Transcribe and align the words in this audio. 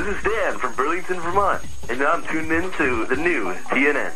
This 0.00 0.16
is 0.16 0.22
Dan 0.22 0.56
from 0.56 0.74
Burlington, 0.76 1.20
Vermont, 1.20 1.62
and 1.90 2.02
I'm 2.02 2.24
tuned 2.24 2.50
in 2.50 2.70
to 2.72 3.04
the 3.04 3.16
new 3.16 3.52
TNN. 3.68 4.10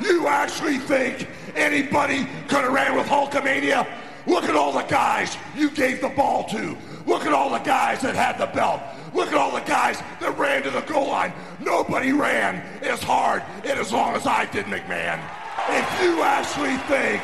You 0.00 0.26
actually 0.26 0.78
think 0.78 1.28
anybody 1.54 2.26
could 2.48 2.62
have 2.62 2.72
ran 2.72 2.96
with 2.96 3.06
Hulkamania? 3.06 3.86
Look 4.26 4.44
at 4.44 4.56
all 4.56 4.72
the 4.72 4.84
guys 4.84 5.36
you 5.54 5.70
gave 5.70 6.00
the 6.00 6.08
ball 6.08 6.44
to. 6.44 6.74
Look 7.06 7.26
at 7.26 7.34
all 7.34 7.50
the 7.50 7.58
guys 7.58 8.00
that 8.00 8.14
had 8.14 8.38
the 8.38 8.46
belt. 8.46 8.80
Look 9.12 9.28
at 9.28 9.34
all 9.34 9.52
the 9.52 9.60
guys 9.60 10.02
that 10.18 10.38
ran 10.38 10.62
to 10.62 10.70
the 10.70 10.80
goal 10.80 11.08
line. 11.08 11.34
Nobody 11.60 12.12
ran 12.12 12.62
as 12.80 13.02
hard 13.02 13.42
and 13.66 13.78
as 13.78 13.92
long 13.92 14.14
as 14.16 14.26
I 14.26 14.46
did, 14.46 14.64
McMahon. 14.64 15.20
If 15.68 16.02
you 16.02 16.22
actually 16.22 16.78
think, 16.88 17.22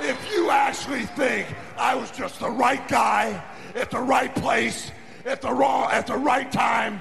if 0.00 0.32
you 0.32 0.48
actually 0.48 1.06
think 1.06 1.52
I 1.76 1.96
was 1.96 2.12
just 2.12 2.38
the 2.38 2.50
right 2.50 2.86
guy 2.86 3.42
at 3.74 3.90
the 3.90 3.98
right 3.98 4.32
place 4.32 4.92
at 5.24 5.40
the 5.40 5.52
wrong 5.52 5.90
at 5.90 6.06
the 6.06 6.16
right 6.16 6.50
time, 6.50 7.00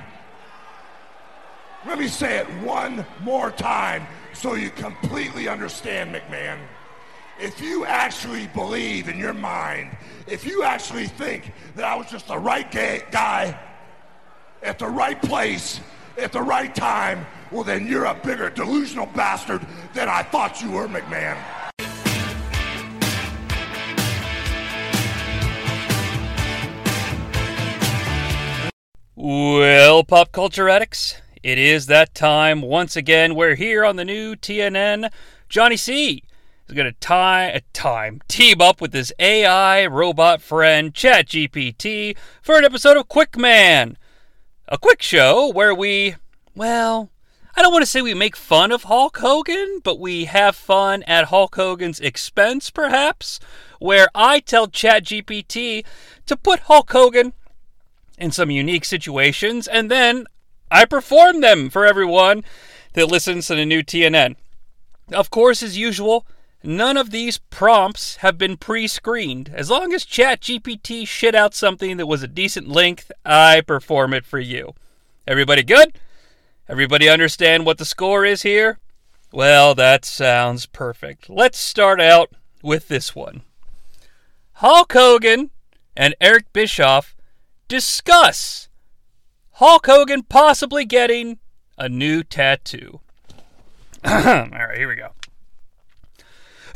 let 1.86 1.98
me 1.98 2.08
say 2.08 2.38
it 2.38 2.48
one 2.64 3.06
more 3.22 3.52
time 3.52 4.06
so 4.34 4.54
you 4.54 4.70
completely 4.70 5.48
understand, 5.48 6.14
McMahon. 6.14 6.60
If 7.40 7.60
you 7.60 7.86
actually 7.86 8.48
believe 8.48 9.10
in 9.10 9.18
your 9.18 9.34
mind, 9.34 9.96
if 10.28 10.46
you 10.46 10.64
actually 10.64 11.08
think 11.08 11.52
that 11.76 11.86
I 11.86 11.96
was 11.96 12.06
just 12.10 12.28
the 12.28 12.38
right 12.38 12.70
guy 12.72 13.60
at 14.62 14.78
the 14.78 14.88
right 14.88 15.20
place 15.22 15.80
at 16.18 16.32
the 16.32 16.42
right 16.42 16.74
time, 16.76 17.26
well, 17.52 17.64
then 17.64 17.88
you're 17.88 18.06
a 18.06 18.14
bigger 18.14 18.50
delusional 18.50 19.08
bastard 19.08 19.66
than 19.94 20.08
I 20.08 20.24
thought 20.24 20.62
you 20.62 20.72
were, 20.72 20.88
McMahon. 20.88 21.38
Well, 29.24 30.04
pop 30.04 30.32
culture 30.32 30.68
addicts, 30.68 31.22
it 31.44 31.60
is 31.60 31.86
that 31.86 32.16
time 32.16 32.64
once 32.64 32.96
again. 32.96 33.36
We're 33.36 33.54
here 33.54 33.86
on 33.86 33.96
the 33.96 34.04
new 34.04 34.36
TNN. 34.36 35.12
Jonnie 35.48 35.78
Sea 35.78 36.24
is 36.68 36.74
going 36.74 36.92
to 36.92 37.00
tie 37.00 37.44
a 37.50 37.62
time 37.72 38.22
team 38.28 38.62
up 38.62 38.82
with 38.82 38.94
his 38.94 39.14
AI 39.20 39.86
robot 39.86 40.42
friend 40.42 40.92
ChatGPT 40.96 42.18
for 42.42 42.58
an 42.58 42.66
episode 42.66 42.98
of 42.98 43.10
Quick 43.10 43.38
Man, 43.38 43.96
a 44.68 44.80
quick 44.80 45.04
show 45.04 45.52
where 45.52 45.76
we, 45.76 46.16
well, 46.56 47.12
I 47.56 47.62
don't 47.62 47.72
want 47.72 47.84
to 47.84 47.92
say 47.92 48.02
we 48.02 48.16
make 48.16 48.36
fun 48.36 48.72
of 48.72 48.86
Hulk 48.86 49.20
Hogan, 49.20 49.82
but 49.84 50.00
we 50.00 50.26
have 50.26 50.56
fun 50.56 51.04
at 51.04 51.26
Hulk 51.26 51.54
Hogan's 51.54 52.00
expense, 52.00 52.72
perhaps. 52.72 53.40
Where 53.78 54.08
I 54.16 54.40
tell 54.40 54.66
ChatGPT 54.66 55.86
to 56.26 56.36
put 56.36 56.62
Hulk 56.62 56.92
Hogan 56.92 57.34
in 58.22 58.32
some 58.32 58.52
unique 58.52 58.86
situations, 58.86 59.68
and 59.68 59.90
then 59.90 60.26
I 60.70 60.86
perform 60.86 61.42
them 61.42 61.70
for 61.70 61.86
everyone 61.86 62.44
that 62.94 63.08
listens 63.08 63.48
to 63.48 63.56
the 63.56 63.66
new 63.66 63.82
TNN. 63.84 64.36
Of 65.12 65.30
course, 65.30 65.64
as 65.64 65.78
usual, 65.78 66.26
none 66.64 66.98
of 66.98 67.10
these 67.10 67.40
prompts 67.40 68.18
have 68.18 68.38
been 68.38 68.58
pre 68.58 68.88
screened. 68.88 69.52
As 69.54 69.70
long 69.70 69.92
as 69.92 70.06
ChatGPT 70.06 71.08
shit 71.08 71.36
out 71.36 71.54
something 71.54 71.98
that 71.98 72.08
was 72.08 72.24
a 72.24 72.28
decent 72.28 72.68
length, 72.68 73.12
I 73.26 73.62
perform 73.62 74.14
it 74.14 74.26
for 74.26 74.40
you. 74.40 74.76
Everybody 75.28 75.64
good? 75.64 75.98
Everybody 76.70 77.10
understand 77.10 77.66
what 77.66 77.80
the 77.80 77.86
score 77.86 78.24
is 78.24 78.44
here? 78.44 78.78
Well, 79.34 79.76
that 79.76 80.06
sounds 80.06 80.66
perfect. 80.66 81.30
Let's 81.30 81.60
start 81.60 82.00
out 82.00 82.32
with 82.62 82.88
this 82.88 83.16
one 83.16 83.42
Hulk 84.54 84.94
Hogan 84.94 85.50
and 85.98 86.16
Eric 86.22 86.54
Bischoff 86.54 87.16
discuss 87.72 88.68
Hulk 89.52 89.86
Hogan 89.86 90.24
possibly 90.24 90.84
getting 90.84 91.40
a 91.78 91.88
new 91.88 92.22
tattoo. 92.22 93.00
All 94.04 94.12
right, 94.12 94.78
here 94.78 94.90
we 94.90 94.96
go. 94.96 95.12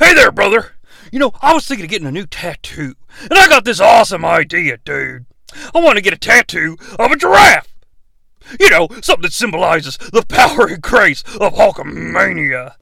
Hey 0.00 0.14
there, 0.14 0.32
brother. 0.32 0.72
You 1.12 1.18
know, 1.18 1.32
I 1.42 1.52
was 1.52 1.66
thinking 1.66 1.84
of 1.84 1.90
getting 1.90 2.08
a 2.08 2.12
new 2.12 2.24
tattoo, 2.24 2.94
and 3.20 3.34
I 3.34 3.46
got 3.46 3.66
this 3.66 3.78
awesome 3.78 4.24
idea, 4.24 4.78
dude. 4.78 5.26
I 5.74 5.80
want 5.80 5.96
to 5.96 6.02
get 6.02 6.14
a 6.14 6.18
tattoo 6.18 6.78
of 6.98 7.12
a 7.12 7.16
giraffe. 7.16 7.74
You 8.58 8.70
know, 8.70 8.88
something 9.02 9.22
that 9.22 9.34
symbolizes 9.34 9.98
the 9.98 10.24
power 10.26 10.66
and 10.66 10.80
grace 10.80 11.22
of 11.38 11.52
Hulkamania. 11.52 12.72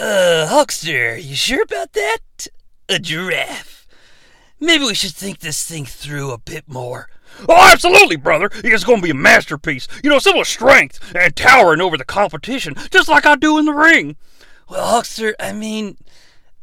Uh, 0.00 0.48
Hulkster, 0.50 1.24
you 1.24 1.36
sure 1.36 1.62
about 1.62 1.92
that? 1.92 2.48
A 2.88 2.98
giraffe. 2.98 3.73
Maybe 4.60 4.84
we 4.84 4.94
should 4.94 5.12
think 5.12 5.40
this 5.40 5.64
thing 5.64 5.84
through 5.84 6.30
a 6.30 6.38
bit 6.38 6.68
more. 6.68 7.08
Oh, 7.48 7.70
absolutely, 7.72 8.16
brother. 8.16 8.50
It's 8.52 8.84
going 8.84 9.00
to 9.00 9.04
be 9.04 9.10
a 9.10 9.14
masterpiece. 9.14 9.88
You 10.02 10.10
know, 10.10 10.18
symbol 10.18 10.42
of 10.42 10.46
strength 10.46 11.14
and 11.14 11.34
towering 11.34 11.80
over 11.80 11.96
the 11.96 12.04
competition, 12.04 12.74
just 12.90 13.08
like 13.08 13.26
I 13.26 13.34
do 13.34 13.58
in 13.58 13.64
the 13.64 13.72
ring. 13.72 14.16
Well, 14.68 15.02
Hulkster, 15.02 15.34
I 15.38 15.52
mean, 15.52 15.98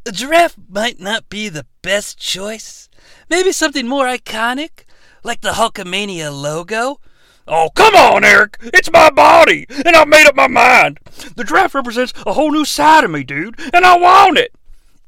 a 0.05 0.11
giraffe 0.11 0.55
might 0.69 0.99
not 0.99 1.29
be 1.29 1.49
the 1.49 1.65
best 1.81 2.17
choice. 2.17 2.89
Maybe 3.29 3.51
something 3.51 3.87
more 3.87 4.05
iconic, 4.05 4.85
like 5.23 5.41
the 5.41 5.51
Hulkamania 5.51 6.31
logo. 6.31 6.99
Oh, 7.47 7.69
come 7.75 7.95
on, 7.95 8.23
Eric. 8.23 8.57
It's 8.61 8.91
my 8.91 9.09
body, 9.09 9.65
and 9.69 9.95
I've 9.95 10.07
made 10.07 10.25
up 10.25 10.35
my 10.35 10.47
mind. 10.47 10.99
The 11.35 11.43
giraffe 11.43 11.75
represents 11.75 12.13
a 12.25 12.33
whole 12.33 12.51
new 12.51 12.65
side 12.65 13.03
of 13.03 13.11
me, 13.11 13.23
dude, 13.23 13.59
and 13.73 13.85
I 13.85 13.97
want 13.97 14.37
it. 14.37 14.53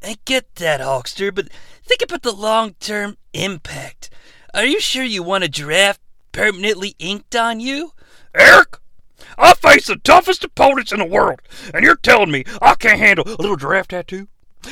I 0.03 0.17
get 0.25 0.55
that, 0.55 0.81
Hulkster, 0.81 1.33
but 1.33 1.47
think 1.85 2.01
about 2.01 2.23
the 2.23 2.31
long 2.31 2.73
term 2.79 3.17
impact. 3.33 4.09
Are 4.53 4.65
you 4.65 4.79
sure 4.79 5.03
you 5.03 5.23
want 5.23 5.43
a 5.43 5.49
giraffe 5.49 5.99
permanently 6.31 6.95
inked 6.99 7.35
on 7.35 7.59
you? 7.59 7.91
Eric, 8.35 8.77
I 9.37 9.53
face 9.53 9.87
the 9.87 9.95
toughest 9.97 10.43
opponents 10.43 10.91
in 10.91 10.99
the 10.99 11.05
world, 11.05 11.41
and 11.73 11.83
you're 11.83 11.95
telling 11.95 12.31
me 12.31 12.43
I 12.61 12.75
can't 12.75 12.99
handle 12.99 13.25
a 13.27 13.41
little 13.41 13.55
giraffe 13.55 13.87
tattoo? 13.87 14.27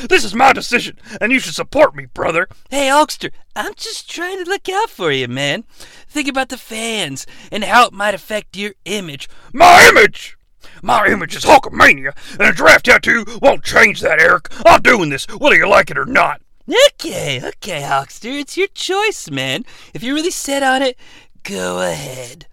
This 0.07 0.23
is 0.23 0.33
my 0.33 0.53
decision, 0.53 0.97
and 1.19 1.31
you 1.31 1.39
should 1.39 1.53
support 1.53 1.95
me, 1.95 2.05
brother. 2.05 2.47
Hey, 2.69 2.87
Hulkster, 2.87 3.31
I'm 3.55 3.73
just 3.75 4.09
trying 4.09 4.43
to 4.43 4.49
look 4.49 4.69
out 4.69 4.89
for 4.89 5.11
you, 5.11 5.27
man. 5.27 5.65
Think 6.07 6.29
about 6.29 6.49
the 6.49 6.57
fans 6.57 7.27
and 7.51 7.63
how 7.63 7.87
it 7.87 7.93
might 7.93 8.13
affect 8.13 8.55
your 8.55 8.73
image. 8.85 9.27
My 9.53 9.89
image? 9.89 10.37
My 10.81 11.07
image 11.07 11.35
is 11.35 11.43
Hulkamania, 11.43 12.15
and 12.39 12.49
a 12.49 12.53
giraffe 12.53 12.83
tattoo 12.83 13.25
won't 13.41 13.63
change 13.63 13.99
that, 14.01 14.21
Eric. 14.21 14.47
I'm 14.65 14.81
doing 14.81 15.09
this, 15.09 15.25
whether 15.25 15.55
you 15.55 15.67
like 15.67 15.91
it 15.91 15.97
or 15.97 16.05
not. 16.05 16.41
Okay, 16.69 17.41
okay, 17.43 17.81
Hulkster, 17.81 18.39
it's 18.39 18.55
your 18.55 18.67
choice, 18.67 19.29
man. 19.29 19.65
If 19.93 20.03
you're 20.03 20.15
really 20.15 20.31
set 20.31 20.63
on 20.63 20.81
it, 20.81 20.97
go 21.43 21.81
ahead. 21.81 22.45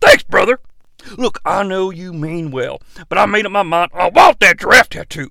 Thanks, 0.00 0.24
brother. 0.24 0.58
Look, 1.16 1.40
I 1.44 1.62
know 1.62 1.90
you 1.90 2.12
mean 2.12 2.50
well, 2.50 2.80
but 3.08 3.18
I 3.18 3.26
made 3.26 3.46
up 3.46 3.52
my 3.52 3.62
mind. 3.62 3.92
I 3.94 4.08
want 4.08 4.40
that 4.40 4.58
giraffe 4.58 4.88
tattoo, 4.88 5.30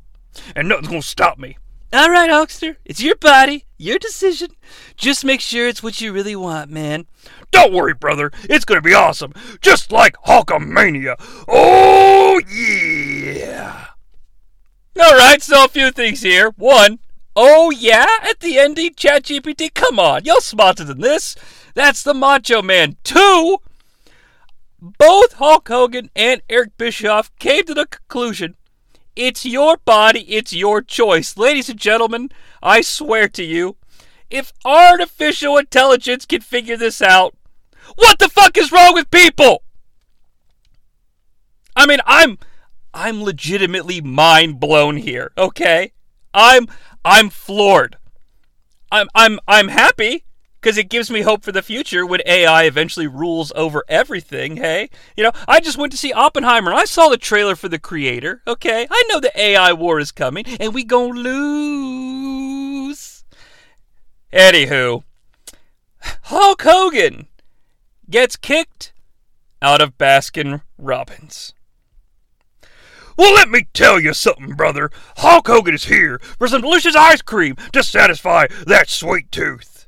and 0.56 0.70
nothing's 0.70 0.88
gonna 0.88 1.02
stop 1.02 1.38
me. 1.38 1.58
All 1.92 2.10
right, 2.10 2.30
Hulkster, 2.30 2.78
it's 2.86 3.02
your 3.02 3.16
body, 3.16 3.66
your 3.78 4.00
decision. 4.00 4.50
Just 4.96 5.26
make 5.26 5.42
sure 5.42 5.68
it's 5.68 5.84
what 5.84 6.00
you 6.00 6.14
really 6.14 6.36
want, 6.36 6.72
man. 6.72 7.06
Don't 7.52 7.74
worry, 7.74 7.94
brother. 7.94 8.32
It's 8.44 8.66
gonna 8.66 8.82
be 8.82 8.94
awesome, 8.94 9.34
just 9.62 9.92
like 9.92 10.16
Hulkamania. 10.26 11.16
Oh 11.48 12.42
yeah! 12.50 13.88
All 15.02 15.16
right, 15.18 15.42
so 15.42 15.66
a 15.66 15.68
few 15.68 15.92
things 15.92 16.22
here. 16.22 16.52
One, 16.58 17.00
oh 17.36 17.72
yeah, 17.72 18.08
at 18.24 18.40
the 18.40 18.58
ending, 18.58 18.94
ChatGPT. 18.94 19.74
Come 19.74 20.00
on, 20.00 20.26
you're 20.26 20.42
smarter 20.42 20.84
than 20.84 21.02
this. 21.02 21.36
That's 21.74 22.04
the 22.04 22.14
Macho 22.14 22.62
Man. 22.62 22.98
Two, 23.04 23.58
both 24.80 25.34
Hulk 25.34 25.68
Hogan 25.68 26.10
and 26.16 26.42
Eric 26.50 26.78
Bischoff 26.78 27.32
came 27.40 27.64
to 27.66 27.74
the 27.74 27.86
conclusion 27.86 28.56
it's 29.16 29.46
your 29.46 29.78
body, 29.78 30.22
it's 30.22 30.52
your 30.52 30.82
choice. 30.82 31.38
Ladies 31.38 31.70
and 31.70 31.80
gentlemen, 31.80 32.32
I 32.62 32.82
swear 32.82 33.30
to 33.30 33.44
you, 33.44 33.78
if 34.30 34.52
artificial 34.66 35.58
intelligence 35.58 36.26
can 36.26 36.42
figure 36.42 36.76
this 36.76 37.02
out, 37.02 37.34
what 37.96 38.20
the 38.20 38.28
fuck 38.28 38.58
is 38.58 38.72
wrong 38.72 38.94
with 38.94 39.10
people? 39.12 39.64
I 41.76 41.86
mean, 41.86 42.00
I'm 42.06 42.38
I'm 42.94 43.24
legitimately 43.24 44.02
mind 44.02 44.60
blown 44.60 44.98
here, 44.98 45.32
okay? 45.38 45.92
I'm 46.34 46.68
I'm 47.06 47.30
floored. 47.30 47.98
I'm 48.92 49.08
I'm 49.14 49.40
I'm 49.48 49.68
happy 49.68 50.26
because 50.60 50.78
it 50.80 50.90
gives 50.90 51.12
me 51.12 51.22
hope 51.22 51.44
for 51.44 51.52
the 51.52 51.62
future 51.62 52.04
when 52.04 52.22
AI 52.26 52.64
eventually 52.64 53.06
rules 53.06 53.52
over 53.56 53.84
everything. 53.88 54.58
Hey, 54.58 54.90
you 55.16 55.24
know, 55.24 55.32
I 55.48 55.60
just 55.60 55.78
went 55.78 55.92
to 55.92 55.98
see 55.98 56.12
Oppenheimer 56.12 56.74
I 56.74 56.86
saw 56.86 57.08
the 57.08 57.18
trailer 57.18 57.56
for 57.56 57.70
the 57.70 57.78
creator. 57.78 58.42
Okay, 58.48 58.88
I 58.90 59.04
know 59.08 59.20
the 59.20 59.40
AI 59.40 59.72
war 59.74 60.00
is 60.00 60.12
coming 60.12 60.46
and 60.60 60.74
we 60.74 60.84
gonna 60.84 61.14
lose. 61.14 62.96
Anywho, 64.34 65.04
Hulk 66.24 66.64
Hogan 66.64 67.28
gets 68.10 68.36
kicked 68.36 68.94
out 69.62 69.82
of 69.82 69.98
Baskin 70.00 70.62
Robbins. 70.80 71.54
Well, 73.18 73.34
let 73.34 73.50
me 73.50 73.68
tell 73.74 74.00
you 74.00 74.14
something, 74.14 74.56
brother. 74.56 74.92
Hulk 75.18 75.48
Hogan 75.48 75.74
is 75.74 75.86
here 75.86 76.20
for 76.38 76.50
some 76.50 76.62
delicious 76.62 76.96
ice 76.96 77.22
cream 77.22 77.56
to 77.72 77.82
satisfy 77.82 78.48
that 78.66 78.90
sweet 78.90 79.32
tooth. 79.32 79.88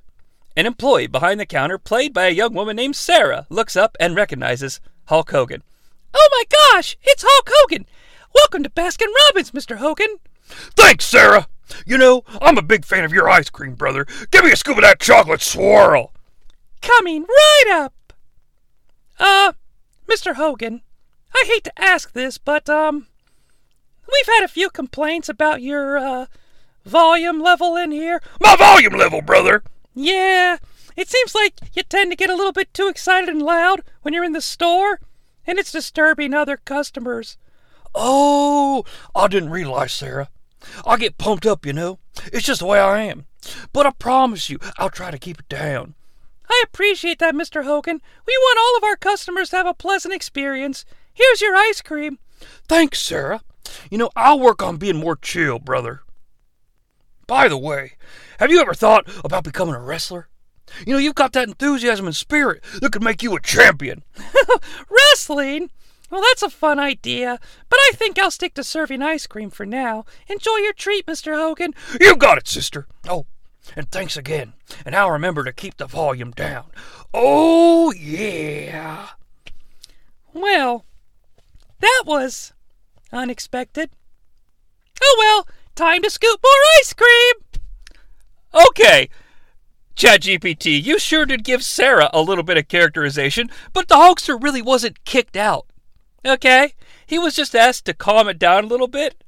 An 0.56 0.65
employee 0.65 1.07
behind 1.07 1.39
the 1.39 1.45
counter, 1.45 1.77
played 1.77 2.13
by 2.13 2.27
a 2.27 2.31
young 2.31 2.53
woman 2.53 2.77
named 2.77 2.95
Sarah, 2.95 3.45
looks 3.50 3.75
up 3.75 3.97
and 4.00 4.15
recognizes 4.15 4.79
Hulk 5.06 5.29
Hogan. 5.31 5.62
Oh 6.13 6.29
my 6.31 6.44
gosh, 6.74 6.97
it's 7.03 7.24
Hulk 7.27 7.50
Hogan! 7.51 7.85
Welcome 8.33 8.63
to 8.63 8.69
Baskin 8.69 9.13
Robbins, 9.25 9.51
Mr. 9.51 9.77
Hogan. 9.77 10.18
Thanks, 10.45 11.06
Sarah. 11.06 11.47
You 11.85 11.97
know, 11.97 12.24
I'm 12.41 12.57
a 12.57 12.62
big 12.62 12.85
fan 12.85 13.03
of 13.03 13.12
your 13.12 13.29
ice 13.29 13.50
cream, 13.50 13.75
brother. 13.75 14.07
Give 14.31 14.45
me 14.45 14.51
a 14.51 14.56
scoop 14.56 14.77
of 14.77 14.83
that 14.83 15.01
chocolate 15.01 15.41
swirl. 15.41 16.13
Coming 16.81 17.24
right 17.24 17.65
up. 17.69 18.13
Uh, 19.19 19.51
Mr. 20.07 20.35
Hogan, 20.35 20.81
I 21.35 21.44
hate 21.45 21.65
to 21.65 21.81
ask 21.81 22.13
this, 22.13 22.38
but, 22.38 22.69
um, 22.69 23.07
we've 24.12 24.36
had 24.36 24.44
a 24.44 24.48
few 24.50 24.69
complaints 24.69 25.30
about 25.30 25.62
your, 25.62 25.98
uh, 25.98 26.25
volume 26.86 27.42
level 27.42 27.75
in 27.75 27.92
here. 27.92 28.21
My 28.42 28.56
volume 28.56 28.94
level, 28.94 29.21
brother. 29.21 29.63
Yeah, 29.94 30.57
it 30.95 31.09
seems 31.09 31.36
like 31.36 31.54
you 31.74 31.83
tend 31.83 32.12
to 32.12 32.15
get 32.15 32.30
a 32.30 32.36
little 32.36 32.51
bit 32.51 32.74
too 32.74 32.88
excited 32.88 33.30
and 33.30 33.42
loud 33.42 33.81
when 34.01 34.13
you're 34.13 34.24
in 34.24 34.33
the 34.33 34.42
store, 34.42 35.00
and 35.45 35.59
it's 35.59 35.71
disturbing 35.71 36.33
other 36.33 36.57
customers. 36.57 37.38
Oh, 37.94 38.86
I 39.15 39.27
didn't 39.27 39.50
realize, 39.50 39.94
Sarah. 39.94 40.30
I 40.86 40.98
get 40.98 41.18
pumped 41.18 41.45
up, 41.45 41.65
you 41.65 41.74
know. 41.74 42.00
It's 42.33 42.45
just 42.45 42.60
the 42.60 42.65
way 42.65 42.80
I 42.80 43.03
am. 43.03 43.25
But 43.74 43.86
I 43.86 43.92
promise 43.92 44.50
you, 44.50 44.60
I'll 44.77 44.89
try 44.89 45.12
to 45.12 45.18
keep 45.18 45.39
it 45.39 45.50
down. 45.50 45.95
I 46.50 46.63
appreciate 46.65 47.19
that, 47.19 47.36
Mr. 47.36 47.63
Hogan. 47.63 48.01
We 48.25 48.38
want 48.38 48.60
all 48.60 48.77
of 48.77 48.83
our 48.83 48.95
customers 48.95 49.50
to 49.50 49.57
have 49.57 49.68
a 49.68 49.74
pleasant 49.74 50.13
experience. 50.13 50.86
Here's 51.13 51.42
your 51.42 51.56
ice 51.56 51.81
cream. 51.81 52.19
Thanks, 52.68 53.01
Sarah. 53.01 53.42
You 53.90 53.98
know, 53.98 54.10
I'll 54.16 54.40
work 54.40 54.62
on 54.62 54.78
being 54.78 54.98
more 54.98 55.16
chill, 55.16 55.60
brother. 55.60 56.02
By 57.25 57.48
the 57.48 57.58
way, 57.58 57.94
have 58.40 58.52
you 58.52 58.62
ever 58.62 58.74
thought 58.74 59.08
about 59.24 59.44
becoming 59.44 59.75
a 59.75 59.81
wrestler? 59.81 60.30
You 60.86 60.94
know, 60.94 61.00
you've 61.00 61.16
got 61.16 61.34
that 61.34 61.48
enthusiasm 61.48 62.06
and 62.06 62.16
spirit 62.16 62.64
that 62.81 62.92
could 62.92 63.04
make 63.04 63.24
you 63.24 63.36
a 63.36 63.42
champion. 63.42 64.04
Wrestling? 64.90 65.69
Well, 66.10 66.22
that's 66.22 66.44
a 66.44 66.50
fun 66.50 66.80
idea, 66.80 67.40
but 67.69 67.78
I 67.78 67.92
think 67.94 68.18
I'll 68.18 68.31
stick 68.31 68.54
to 68.54 68.64
serving 68.64 69.02
ice 69.02 69.28
cream 69.28 69.50
for 69.50 69.66
now. 69.66 70.06
Enjoy 70.28 70.56
your 70.58 70.74
treat, 70.74 71.06
Mr. 71.06 71.36
Hogan. 71.36 71.74
You 72.00 72.16
got 72.16 72.38
it, 72.38 72.48
sister. 72.48 72.88
Oh, 73.10 73.25
and 73.75 73.92
thanks 73.92 74.16
again. 74.16 74.54
And 74.86 74.96
I'll 74.96 75.12
remember 75.12 75.44
to 75.44 75.52
keep 75.52 75.78
the 75.78 75.86
volume 75.86 76.31
down. 76.31 76.66
Oh, 77.13 77.92
yeah. 77.92 79.10
Well, 80.34 80.86
that 81.80 82.04
was 82.06 82.54
unexpected. 83.12 83.89
Oh 85.01 85.15
well, 85.19 85.56
time 85.75 86.01
to 86.01 86.09
scoop 86.09 86.39
more 86.44 86.80
ice 86.80 86.94
cream. 86.94 87.33
Okay. 88.54 89.09
ChatGPT, 89.95 90.81
you 90.83 91.00
sure 91.00 91.25
did 91.25 91.44
give 91.44 91.63
Sarah 91.63 92.09
a 92.13 92.21
little 92.21 92.44
bit 92.44 92.57
of 92.57 92.68
characterization, 92.68 93.50
but 93.74 93.88
the 93.88 93.95
Hulkster 93.95 94.42
really 94.42 94.62
wasn't 94.62 95.04
kicked 95.06 95.36
out. 95.36 95.65
Okay? 96.24 96.74
He 97.06 97.18
was 97.18 97.36
just 97.36 97.56
asked 97.56 97.86
to 97.86 97.94
calm 97.94 98.27
it 98.27 98.38
down 98.38 98.65
a 98.65 98.68
little 98.68 98.88
bit. 98.88 99.24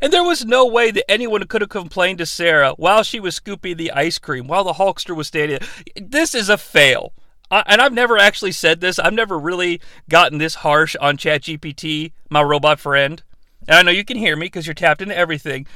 And 0.00 0.12
there 0.12 0.22
was 0.22 0.44
no 0.44 0.66
way 0.66 0.90
that 0.90 1.10
anyone 1.10 1.46
could 1.46 1.60
have 1.60 1.70
complained 1.70 2.18
to 2.18 2.26
Sarah 2.26 2.74
while 2.76 3.02
she 3.02 3.20
was 3.20 3.34
scooping 3.34 3.76
the 3.76 3.92
ice 3.92 4.18
cream 4.18 4.46
while 4.46 4.64
the 4.64 4.74
Hulkster 4.74 5.16
was 5.16 5.28
standing. 5.28 5.58
This 5.96 6.34
is 6.34 6.48
a 6.48 6.58
fail. 6.58 7.12
I, 7.52 7.62
and 7.66 7.82
I've 7.82 7.92
never 7.92 8.16
actually 8.16 8.52
said 8.52 8.80
this. 8.80 8.98
I've 8.98 9.12
never 9.12 9.38
really 9.38 9.80
gotten 10.08 10.38
this 10.38 10.56
harsh 10.56 10.96
on 10.96 11.18
ChatGPT, 11.18 12.12
my 12.30 12.40
robot 12.42 12.80
friend. 12.80 13.22
And 13.68 13.76
I 13.76 13.82
know 13.82 13.90
you 13.90 14.06
can 14.06 14.16
hear 14.16 14.34
me 14.36 14.46
because 14.46 14.66
you're 14.66 14.74
tapped 14.74 15.02
into 15.02 15.16
everything. 15.16 15.66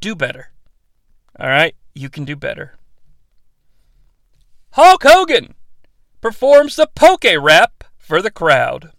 Do 0.00 0.16
better. 0.16 0.50
All 1.38 1.48
right? 1.48 1.76
You 1.94 2.10
can 2.10 2.24
do 2.24 2.34
better. 2.34 2.74
Hulk 4.72 5.04
Hogan 5.04 5.54
performs 6.20 6.74
the 6.74 6.88
Poke 6.88 7.24
Rap 7.40 7.84
for 7.96 8.20
the 8.20 8.30
crowd. 8.30 8.90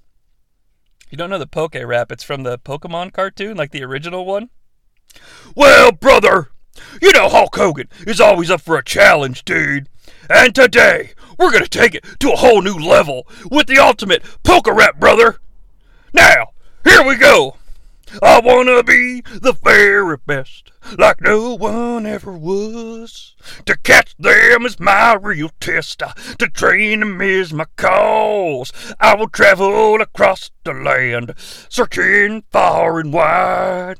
You 1.09 1.17
don't 1.17 1.29
know 1.29 1.37
the 1.37 1.45
Poke 1.45 1.75
Rap? 1.75 2.09
It's 2.09 2.23
from 2.23 2.43
the 2.43 2.57
Pokemon 2.57 3.11
cartoon, 3.11 3.57
like 3.57 3.71
the 3.71 3.83
original 3.83 4.25
one. 4.25 4.49
Well, 5.55 5.91
brother, 5.91 6.51
you 7.01 7.11
know 7.11 7.27
Hulk 7.27 7.55
Hogan 7.55 7.89
is 8.07 8.21
always 8.21 8.49
up 8.49 8.61
for 8.61 8.77
a 8.77 8.83
challenge, 8.83 9.43
dude. 9.43 9.89
And 10.29 10.55
today, 10.55 11.11
we're 11.37 11.51
gonna 11.51 11.67
take 11.67 11.95
it 11.95 12.05
to 12.19 12.31
a 12.31 12.37
whole 12.37 12.61
new 12.61 12.75
level 12.75 13.27
with 13.49 13.67
the 13.67 13.77
ultimate 13.77 14.23
Poke 14.43 14.67
Rap, 14.67 14.99
brother. 14.99 15.37
Now, 16.13 16.49
here 16.83 17.03
we 17.03 17.15
go. 17.15 17.57
I 18.21 18.39
wanna 18.41 18.83
be 18.83 19.21
the 19.21 19.53
very 19.63 20.17
best, 20.17 20.71
like 20.99 21.21
no 21.21 21.55
one 21.55 22.05
ever 22.05 22.33
was. 22.33 23.35
To 23.65 23.75
catch 23.77 24.15
them 24.17 24.65
is 24.65 24.79
my 24.79 25.15
real 25.15 25.49
test. 25.59 26.03
To 26.37 26.47
train 26.47 26.99
them 26.99 27.21
is 27.21 27.53
my 27.53 27.65
cause. 27.75 28.71
I 28.99 29.15
will 29.15 29.29
travel 29.29 29.99
across 30.01 30.51
the 30.63 30.73
land, 30.73 31.33
searching 31.37 32.43
far 32.51 32.99
and 32.99 33.11
wide. 33.11 33.99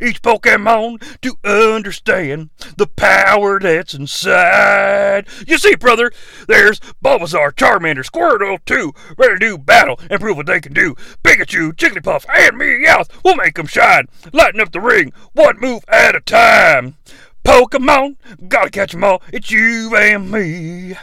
Each 0.00 0.22
Pokemon 0.22 1.02
to 1.22 1.36
understand 1.44 2.50
the 2.76 2.86
power 2.86 3.58
that's 3.58 3.94
inside. 3.94 5.26
You 5.46 5.58
see, 5.58 5.74
brother, 5.74 6.12
there's 6.48 6.80
Bulbasaur, 7.04 7.52
Charmander, 7.52 8.04
Squirtle, 8.04 8.64
too, 8.64 8.92
ready 9.16 9.34
to 9.34 9.38
do 9.38 9.58
battle 9.58 9.98
and 10.10 10.20
prove 10.20 10.36
what 10.36 10.46
they 10.46 10.60
can 10.60 10.72
do. 10.72 10.94
Pikachu, 11.22 11.72
Jigglypuff, 11.72 12.24
and 12.32 12.56
Meowth 12.56 13.10
will 13.24 13.36
make 13.36 13.58
'em 13.58 13.66
shine. 13.66 14.08
Lighten 14.32 14.60
up 14.60 14.72
the 14.72 14.80
ring, 14.80 15.12
one 15.32 15.58
move 15.58 15.84
at 15.88 16.14
a 16.14 16.20
time. 16.20 16.96
Pokemon, 17.44 18.16
gotta 18.48 18.70
catch 18.70 18.94
'em 18.94 19.04
all, 19.04 19.22
it's 19.32 19.50
you 19.50 19.96
and 19.96 20.30
me. 20.30 20.96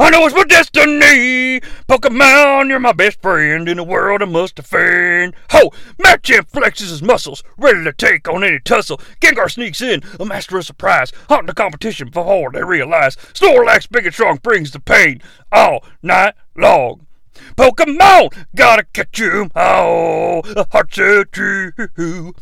I 0.00 0.10
know 0.10 0.24
it's 0.26 0.34
my 0.34 0.44
destiny. 0.44 1.60
Pokemon, 1.88 2.68
you're 2.68 2.78
my 2.78 2.92
best 2.92 3.20
friend 3.20 3.68
in 3.68 3.80
a 3.80 3.84
world 3.84 4.22
I 4.22 4.26
must 4.26 4.54
defend. 4.54 5.34
Ho! 5.50 5.72
Machamp 5.98 6.48
flexes 6.52 6.90
his 6.90 7.02
muscles, 7.02 7.42
ready 7.56 7.82
to 7.82 7.92
take 7.92 8.28
on 8.28 8.44
any 8.44 8.60
tussle. 8.60 9.00
Gengar 9.20 9.50
sneaks 9.50 9.82
in, 9.82 10.02
a 10.20 10.24
master 10.24 10.56
of 10.56 10.64
surprise, 10.64 11.12
haunting 11.28 11.46
the 11.46 11.54
competition 11.54 12.10
before 12.10 12.52
they 12.52 12.62
realize. 12.62 13.16
Snorlax, 13.34 13.90
big 13.90 14.06
and 14.06 14.14
strong, 14.14 14.36
brings 14.36 14.70
the 14.70 14.78
pain 14.78 15.20
all 15.50 15.84
night 16.00 16.34
long. 16.56 17.04
Pokemon, 17.56 18.46
gotta 18.54 18.84
catch 18.92 19.20
'em 19.20 19.50
all. 19.56 20.42
A 20.56 20.64
heart 20.70 20.94
so 20.94 21.24
true. 21.24 22.34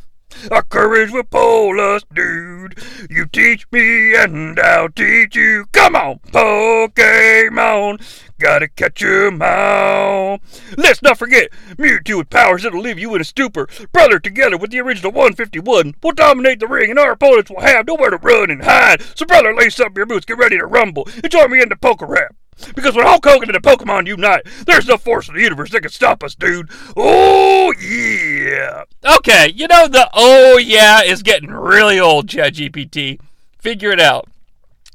Our 0.50 0.62
courage 0.62 1.11
will 1.11 1.25
pull 1.25 1.81
us, 1.81 2.03
dude. 2.12 2.79
You 3.11 3.27
teach 3.27 3.67
me 3.73 4.15
and 4.15 4.59
I'll 4.59 4.88
teach 4.88 5.37
you. 5.37 5.67
Come 5.73 5.97
on, 5.97 6.19
Pokemon. 6.31 8.00
Gotta 8.38 8.69
catch 8.69 9.03
'em 9.03 9.41
all. 9.41 10.41
Let's 10.76 11.02
not 11.02 11.19
forget 11.19 11.50
Mewtwo 11.78 12.19
with 12.19 12.31
powers 12.31 12.62
that'll 12.62 12.81
leave 12.81 12.99
you 12.99 13.14
in 13.14 13.21
a 13.21 13.25
stupor. 13.25 13.66
Brother, 13.93 14.19
together 14.19 14.57
with 14.57 14.71
the 14.71 14.81
original 14.81 15.12
151, 15.12 15.95
we'll 16.02 16.12
dominate 16.12 16.61
the 16.61 16.66
ring 16.66 16.90
and 16.90 16.99
our 16.99 17.12
opponents 17.12 17.50
will 17.50 17.61
have 17.61 17.87
nowhere 17.87 18.11
to 18.11 18.19
run 18.19 18.50
and 18.50 18.62
hide. 18.62 19.02
So, 19.14 19.25
brother, 19.25 19.55
lace 19.55 19.81
up 19.81 19.97
your 19.97 20.07
boots, 20.07 20.26
get 20.26 20.38
ready 20.38 20.59
to 20.59 20.66
rumble, 20.66 21.09
and 21.23 21.31
join 21.31 21.50
me 21.50 21.62
in 21.62 21.69
the 21.69 21.76
Poke 21.76 22.02
Rap. 22.02 22.35
Because 22.75 22.94
when 22.94 23.06
Hulk 23.06 23.25
Hogan 23.25 23.50
and 23.50 23.54
the 23.54 23.68
Pokemon 23.68 24.06
unite, 24.06 24.46
there's 24.66 24.86
no 24.86 24.96
force 24.96 25.28
in 25.28 25.34
the 25.34 25.42
universe 25.42 25.70
that 25.70 25.82
can 25.82 25.90
stop 25.90 26.22
us, 26.22 26.34
dude. 26.34 26.70
Oh, 26.96 27.72
yeah. 27.78 28.84
Okay, 29.16 29.52
you 29.54 29.68
know, 29.68 29.86
the 29.86 30.08
oh 30.14 30.58
yeah 30.58 31.02
is 31.02 31.22
getting 31.22 31.50
really 31.50 32.00
old, 32.00 32.28
ChatGPT. 32.28 33.20
Figure 33.58 33.90
it 33.90 34.00
out. 34.00 34.28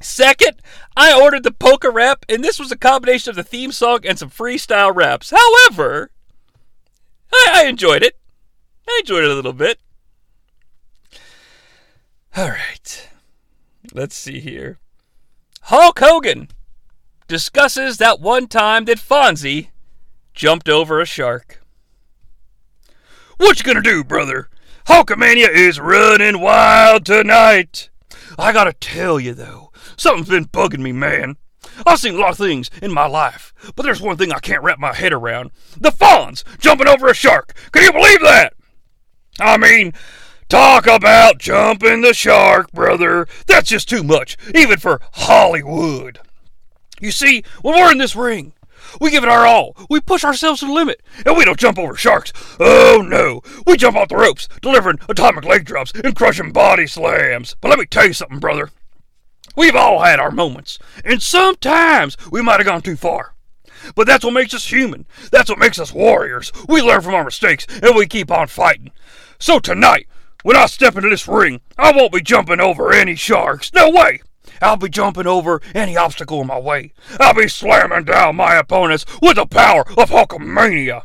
Second, 0.02 0.62
I 0.98 1.20
ordered 1.20 1.44
the 1.44 1.52
Poke 1.52 1.84
Rap, 1.84 2.26
and 2.28 2.44
this 2.44 2.58
was 2.58 2.72
a 2.72 2.78
combination 2.78 3.30
of 3.30 3.36
the 3.36 3.44
theme 3.44 3.72
song 3.72 4.00
and 4.06 4.18
some 4.18 4.32
freestyle 4.32 4.94
raps. 4.96 5.32
However, 5.32 6.10
I, 7.32 7.52
I 7.54 7.66
enjoyed 7.68 8.02
it. 8.02 8.18
I 8.88 8.98
enjoyed 9.02 9.24
it 9.24 9.32
a 9.32 9.36
little 9.36 9.54
bit. 9.54 9.80
All 12.36 12.50
right. 12.50 13.10
Let's 13.94 14.16
see 14.16 14.40
here. 14.40 14.80
Hulk 15.64 16.00
Hogan 16.00 16.48
discusses 17.32 17.96
that 17.96 18.20
one 18.20 18.46
time 18.46 18.84
that 18.84 18.98
Fonzie 18.98 19.70
jumped 20.34 20.68
over 20.68 21.00
a 21.00 21.06
shark. 21.06 21.64
What 23.38 23.58
you 23.58 23.64
gonna 23.64 23.82
do, 23.82 24.04
brother? 24.04 24.50
Hulkamania 24.88 25.48
is 25.50 25.80
running 25.80 26.42
wild 26.42 27.06
tonight. 27.06 27.90
I 28.38 28.52
gotta 28.52 28.74
tell 28.74 29.18
you, 29.18 29.34
though, 29.34 29.72
something's 29.96 30.28
been 30.28 30.44
bugging 30.44 30.82
me, 30.82 30.92
man. 30.92 31.38
I've 31.88 32.00
seen 32.00 32.16
a 32.16 32.18
lot 32.18 32.32
of 32.32 32.38
things 32.38 32.70
in 32.82 32.92
my 32.92 33.08
life, 33.08 33.54
but 33.78 33.84
there's 33.84 34.02
one 34.02 34.18
thing 34.18 34.34
I 34.34 34.40
can't 34.40 34.62
wrap 34.62 34.78
my 34.78 34.94
head 34.94 35.14
around. 35.14 35.52
The 35.78 35.92
Fonz 35.92 36.44
jumping 36.60 36.90
over 36.90 37.08
a 37.08 37.14
shark. 37.14 37.54
Can 37.72 37.84
you 37.84 37.94
believe 37.94 38.20
that? 38.24 38.56
I 39.40 39.56
mean, 39.56 39.94
talk 40.50 40.86
about 40.86 41.40
jumping 41.40 42.02
the 42.02 42.14
shark, 42.14 42.74
brother. 42.74 43.26
That's 43.48 43.70
just 43.70 43.88
too 43.88 44.04
much, 44.04 44.36
even 44.54 44.80
for 44.80 45.00
Hollywood. 45.14 46.20
You 47.02 47.12
see, 47.12 47.44
when 47.62 47.76
we're 47.76 47.92
in 47.92 47.98
this 47.98 48.16
ring, 48.16 48.54
we 49.00 49.12
give 49.12 49.24
it 49.24 49.30
our 49.30 49.46
all. 49.46 49.76
We 49.90 50.00
push 50.00 50.24
ourselves 50.24 50.60
to 50.60 50.68
the 50.68 50.74
limit. 50.74 51.02
And 51.26 51.36
we 51.36 51.46
don't 51.46 51.60
jump 51.60 51.80
over 51.80 51.96
sharks. 51.96 52.32
Oh, 52.60 53.04
no. 53.06 53.42
We 53.66 53.78
jump 53.78 53.98
off 53.98 54.10
the 54.10 54.18
ropes, 54.18 54.48
delivering 54.62 55.00
atomic 55.10 55.46
leg 55.46 55.66
drops 55.66 55.92
and 56.04 56.16
crushing 56.16 56.52
body 56.52 56.88
slams. 56.88 57.56
But 57.60 57.70
let 57.70 57.80
me 57.80 57.86
tell 57.86 58.06
you 58.06 58.14
something, 58.14 58.40
brother. 58.40 58.70
We've 59.56 59.76
all 59.76 60.02
had 60.02 60.20
our 60.20 60.32
moments, 60.32 60.80
and 61.04 61.22
sometimes 61.22 62.16
we 62.32 62.42
might 62.42 62.60
have 62.62 62.68
gone 62.68 62.82
too 62.82 62.96
far. 62.96 63.34
But 63.96 64.08
that's 64.08 64.24
what 64.24 64.34
makes 64.34 64.54
us 64.54 64.72
human. 64.72 65.06
That's 65.32 65.50
what 65.50 65.60
makes 65.60 65.80
us 65.80 65.92
warriors. 65.92 66.52
We 66.70 66.82
learn 66.82 67.02
from 67.02 67.16
our 67.16 67.24
mistakes 67.24 67.66
and 67.82 67.96
we 67.96 68.06
keep 68.06 68.32
on 68.32 68.48
fighting. 68.48 68.92
So 69.40 69.60
tonight, 69.60 70.08
when 70.44 70.56
I 70.56 70.68
step 70.68 70.96
into 70.96 71.10
this 71.10 71.28
ring, 71.28 71.62
I 71.78 71.92
won't 71.92 72.14
be 72.14 72.22
jumping 72.22 72.60
over 72.60 72.94
any 72.94 73.16
sharks. 73.16 73.74
No 73.74 73.90
way! 73.90 74.22
I'll 74.62 74.78
be 74.78 74.90
jumping 74.90 75.28
over 75.28 75.62
any 75.74 75.98
obstacle 75.98 76.42
in 76.42 76.48
my 76.48 76.60
way. 76.60 76.94
I'll 77.20 77.34
be 77.34 77.48
slamming 77.48 78.06
down 78.06 78.36
my 78.36 78.56
opponents 78.56 79.06
with 79.22 79.36
the 79.36 79.46
power 79.46 79.82
of 79.98 80.10
Hulkamania. 80.10 81.04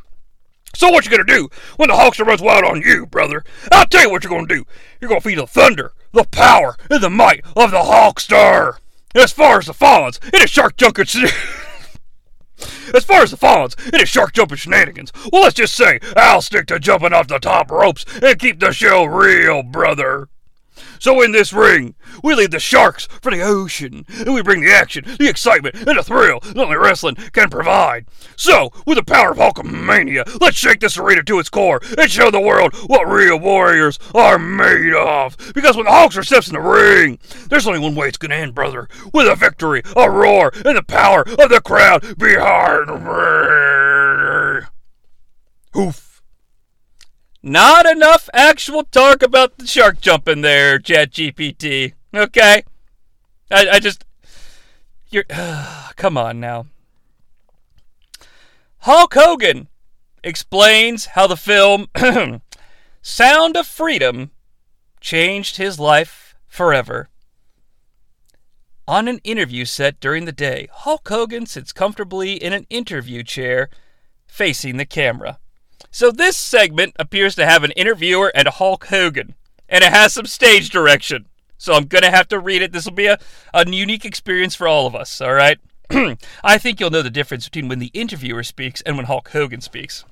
So 0.75 0.91
what 0.91 1.07
you 1.07 1.11
gonna 1.11 1.25
do 1.25 1.49
when 1.77 1.89
the 1.89 1.95
Hulkster 1.95 2.27
runs 2.27 2.43
wild 2.43 2.65
on 2.65 2.83
you, 2.83 3.07
brother? 3.07 3.43
I'll 3.73 3.87
tell 3.87 4.03
you 4.03 4.11
what 4.11 4.23
you're 4.23 4.31
gonna 4.31 4.47
do. 4.47 4.67
You're 5.01 5.09
gonna 5.09 5.23
feel 5.23 5.41
the 5.41 5.47
thunder, 5.47 5.93
the 6.13 6.25
power, 6.25 6.77
and 6.91 7.03
the 7.03 7.09
might 7.09 7.45
of 7.57 7.71
the 7.71 7.79
Hulkster. 7.79 8.77
As 9.15 9.33
far 9.33 9.59
as 9.59 9.67
the 9.67 9.73
Fallens, 9.73 10.21
it 10.35 10.43
is 10.43 10.51
shark 10.51 10.77
jumping. 10.77 11.07
As 12.95 13.05
far 13.05 13.23
as 13.23 13.31
the 13.31 13.39
Fallens, 13.39 13.75
it 13.87 14.01
is 14.03 14.09
shark 14.09 14.35
jumping 14.35 14.59
shenanigans. 14.59 15.13
Well, 15.33 15.43
let's 15.43 15.55
just 15.55 15.75
say 15.75 15.99
I'll 16.15 16.43
stick 16.43 16.67
to 16.67 16.79
jumping 16.79 17.15
off 17.15 17.29
the 17.29 17.39
top 17.39 17.71
ropes 17.71 18.05
and 18.23 18.39
keep 18.39 18.61
the 18.61 18.73
show 18.73 19.05
real, 19.05 19.63
brother. 19.63 20.29
So 20.99 21.23
in 21.23 21.33
this 21.33 21.53
ring, 21.53 21.95
we 22.23 22.35
leave 22.35 22.51
the 22.51 22.59
sharks 22.59 23.07
for 23.21 23.31
the 23.31 23.43
ocean, 23.43 24.05
and 24.09 24.35
we 24.35 24.43
bring 24.43 24.61
the 24.61 24.73
action, 24.73 25.05
the 25.19 25.29
excitement, 25.29 25.75
and 25.75 25.99
the 25.99 26.03
thrill 26.03 26.41
that 26.41 26.57
only 26.57 26.77
wrestling 26.77 27.17
can 27.33 27.51
provide. 27.51 28.07
So, 28.37 28.71
with 28.87 28.97
the 28.99 29.05
power 29.05 29.31
of 29.33 29.39
Hulkamania, 29.39 30.41
let's 30.41 30.57
shake 30.57 30.81
this 30.81 30.99
arena 30.99 31.23
to 31.25 31.39
its 31.39 31.49
core 31.49 31.81
and 31.99 32.11
show 32.11 32.31
the 32.31 32.41
world 32.41 32.75
what 32.87 33.09
real 33.09 33.39
warriors 33.39 33.99
are 34.15 34.39
made 34.39 34.95
of. 34.95 35.37
Because 35.55 35.77
when 35.77 35.87
the 35.87 35.93
Hulkster 35.93 36.25
steps 36.25 36.49
in 36.49 36.55
the 36.55 36.61
ring, 36.61 37.19
there's 37.49 37.67
only 37.67 37.81
one 37.81 37.95
way 37.95 38.09
it's 38.09 38.19
gonna 38.19 38.35
end, 38.35 38.55
brother. 38.55 38.89
With 39.13 39.29
a 39.29 39.37
victory, 39.37 39.83
a 39.97 40.11
roar, 40.11 40.53
and 40.65 40.77
the 40.77 40.83
power 40.83 41.23
of 41.23 41.51
the 41.51 41.61
crowd 41.61 42.19
behind 42.19 42.89
me. 42.89 44.67
Oof. 45.77 46.06
Not 47.49 47.87
enough 47.87 48.29
actual 48.35 48.83
talk 48.83 49.23
about 49.23 49.57
the 49.57 49.69
shark 49.69 50.01
jumping 50.01 50.41
there, 50.41 50.81
Chat 50.81 51.13
GPT. 51.13 51.93
Okay? 52.13 52.65
I, 53.53 53.69
I 53.69 53.79
just. 53.79 54.05
You're. 55.11 55.27
Uh, 55.31 55.91
come 55.97 56.19
on 56.19 56.41
now. 56.41 56.67
Hulk 58.79 59.15
Hogan 59.15 59.69
explains 60.25 61.07
how 61.15 61.29
the 61.29 61.37
film 61.37 61.87
Sound 63.01 63.57
of 63.57 63.69
Freedom 63.69 64.33
changed 65.01 65.57
his 65.57 65.79
life 65.79 66.35
forever. 66.49 67.11
On 68.89 69.07
an 69.07 69.21
interview 69.23 69.67
set 69.67 70.01
during 70.01 70.25
the 70.25 70.33
day, 70.33 70.67
Hulk 70.73 71.09
Hogan 71.09 71.47
sits 71.47 71.73
comfortably 71.73 72.33
in 72.33 72.53
an 72.53 72.67
interview 72.71 73.23
chair 73.23 73.71
facing 74.27 74.79
the 74.79 74.85
camera. 74.85 75.39
So 75.97 76.11
this 76.11 76.37
segment 76.37 76.95
appears 76.99 77.35
to 77.37 77.47
have 77.47 77.65
an 77.65 77.71
interviewer 77.71 78.31
and 78.35 78.47
Hulk 78.47 78.85
Hogan, 78.89 79.35
and 79.67 79.83
it 79.83 79.91
has 79.91 80.13
some 80.13 80.27
stage 80.27 80.69
direction. 80.69 81.25
So 81.57 81.73
I'm 81.73 81.87
gonna 81.87 82.11
have 82.11 82.29
to 82.29 82.39
read 82.39 82.61
it. 82.61 82.73
This 82.73 82.85
will 82.85 82.93
be 82.93 83.07
a, 83.07 83.19
a 83.55 83.67
unique 83.67 84.05
experience 84.05 84.55
for 84.55 84.69
all 84.69 84.87
of 84.87 84.95
us, 84.95 85.23
alright? 85.23 85.59
I 86.45 86.59
think 86.59 86.81
you'll 86.81 86.91
know 86.91 87.01
the 87.01 87.09
difference 87.09 87.47
between 87.49 87.69
when 87.69 87.79
the 87.79 87.91
interviewer 87.95 88.43
speaks 88.43 88.83
and 88.83 88.99
when 88.99 89.07
Hulk 89.07 89.31
Hogan 89.31 89.63
speaks. 89.63 90.05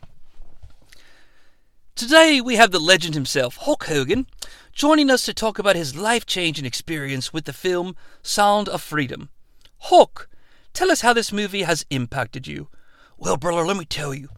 Today 1.94 2.40
we 2.40 2.56
have 2.56 2.70
the 2.70 2.80
legend 2.80 3.12
himself, 3.12 3.58
Hulk 3.58 3.84
Hogan, 3.84 4.26
joining 4.72 5.10
us 5.10 5.26
to 5.26 5.34
talk 5.34 5.58
about 5.58 5.76
his 5.76 5.94
life 5.94 6.24
changing 6.24 6.64
experience 6.64 7.34
with 7.34 7.44
the 7.44 7.52
film 7.52 7.94
Sound 8.22 8.70
of 8.70 8.80
Freedom. 8.80 9.28
Hulk, 9.80 10.30
tell 10.72 10.90
us 10.90 11.02
how 11.02 11.12
this 11.12 11.30
movie 11.30 11.64
has 11.64 11.84
impacted 11.90 12.46
you. 12.46 12.68
Well, 13.18 13.36
brother, 13.36 13.66
let 13.66 13.76
me 13.76 13.84
tell 13.84 14.14
you. 14.14 14.30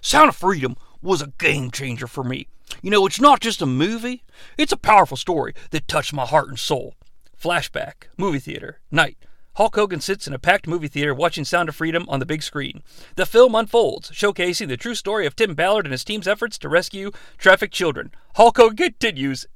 Sound 0.00 0.30
of 0.30 0.36
Freedom 0.36 0.76
was 1.04 1.22
a 1.22 1.32
game 1.38 1.70
changer 1.70 2.06
for 2.06 2.24
me. 2.24 2.48
You 2.82 2.90
know, 2.90 3.06
it's 3.06 3.20
not 3.20 3.40
just 3.40 3.62
a 3.62 3.66
movie, 3.66 4.24
it's 4.58 4.72
a 4.72 4.76
powerful 4.76 5.16
story 5.16 5.54
that 5.70 5.86
touched 5.86 6.12
my 6.12 6.26
heart 6.26 6.48
and 6.48 6.58
soul. 6.58 6.94
Flashback, 7.40 8.08
movie 8.16 8.38
theater, 8.38 8.80
night. 8.90 9.18
Hulk 9.56 9.76
Hogan 9.76 10.00
sits 10.00 10.26
in 10.26 10.32
a 10.32 10.38
packed 10.38 10.66
movie 10.66 10.88
theater 10.88 11.14
watching 11.14 11.44
Sound 11.44 11.68
of 11.68 11.76
Freedom 11.76 12.06
on 12.08 12.18
the 12.18 12.26
big 12.26 12.42
screen. 12.42 12.82
The 13.14 13.26
film 13.26 13.54
unfolds, 13.54 14.10
showcasing 14.10 14.66
the 14.66 14.76
true 14.76 14.96
story 14.96 15.26
of 15.26 15.36
Tim 15.36 15.54
Ballard 15.54 15.84
and 15.86 15.92
his 15.92 16.02
team's 16.02 16.26
efforts 16.26 16.58
to 16.58 16.68
rescue 16.68 17.12
trafficked 17.38 17.74
children. 17.74 18.10
Hulk 18.34 18.56
Hogan 18.56 18.76
continues 18.76 19.46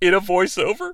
in 0.00 0.14
a 0.14 0.20
voiceover. 0.20 0.92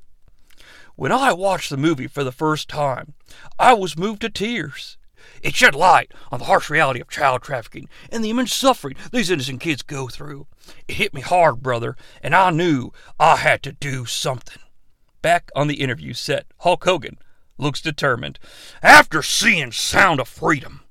When 0.95 1.13
I 1.13 1.35
watched 1.35 1.69
the 1.69 1.77
movie 1.77 2.07
for 2.07 2.25
the 2.25 2.33
first 2.33 2.69
time, 2.69 3.13
I 3.59 3.75
was 3.75 3.99
moved 3.99 4.23
to 4.23 4.31
tears. 4.31 4.97
It 5.43 5.55
shed 5.55 5.75
light 5.75 6.13
on 6.31 6.39
the 6.39 6.47
harsh 6.47 6.71
reality 6.71 7.01
of 7.01 7.09
child 7.09 7.43
trafficking 7.43 7.89
and 8.11 8.25
the 8.25 8.31
immense 8.31 8.55
suffering 8.55 8.97
these 9.13 9.31
innocent 9.31 9.61
kids 9.61 9.83
go 9.83 10.09
through. 10.09 10.47
It 10.89 10.95
hit 10.95 11.15
me 11.15 11.21
hard, 11.21 11.63
brother, 11.63 11.97
and 12.23 12.35
I 12.35 12.51
knew 12.51 12.93
I 13.19 13.37
had 13.37 13.63
to 13.65 13.73
do 13.73 14.05
something. 14.05 14.63
Back 15.23 15.51
on 15.55 15.69
the 15.69 15.81
interview 15.81 16.13
set, 16.13 16.47
Hulk 16.59 16.85
Hogan 16.85 17.19
looks 17.59 17.81
determined. 17.81 18.39
After 18.83 19.23
seeing 19.23 19.73
Sound 19.73 20.21
of 20.21 20.29
Freedom, 20.29 20.83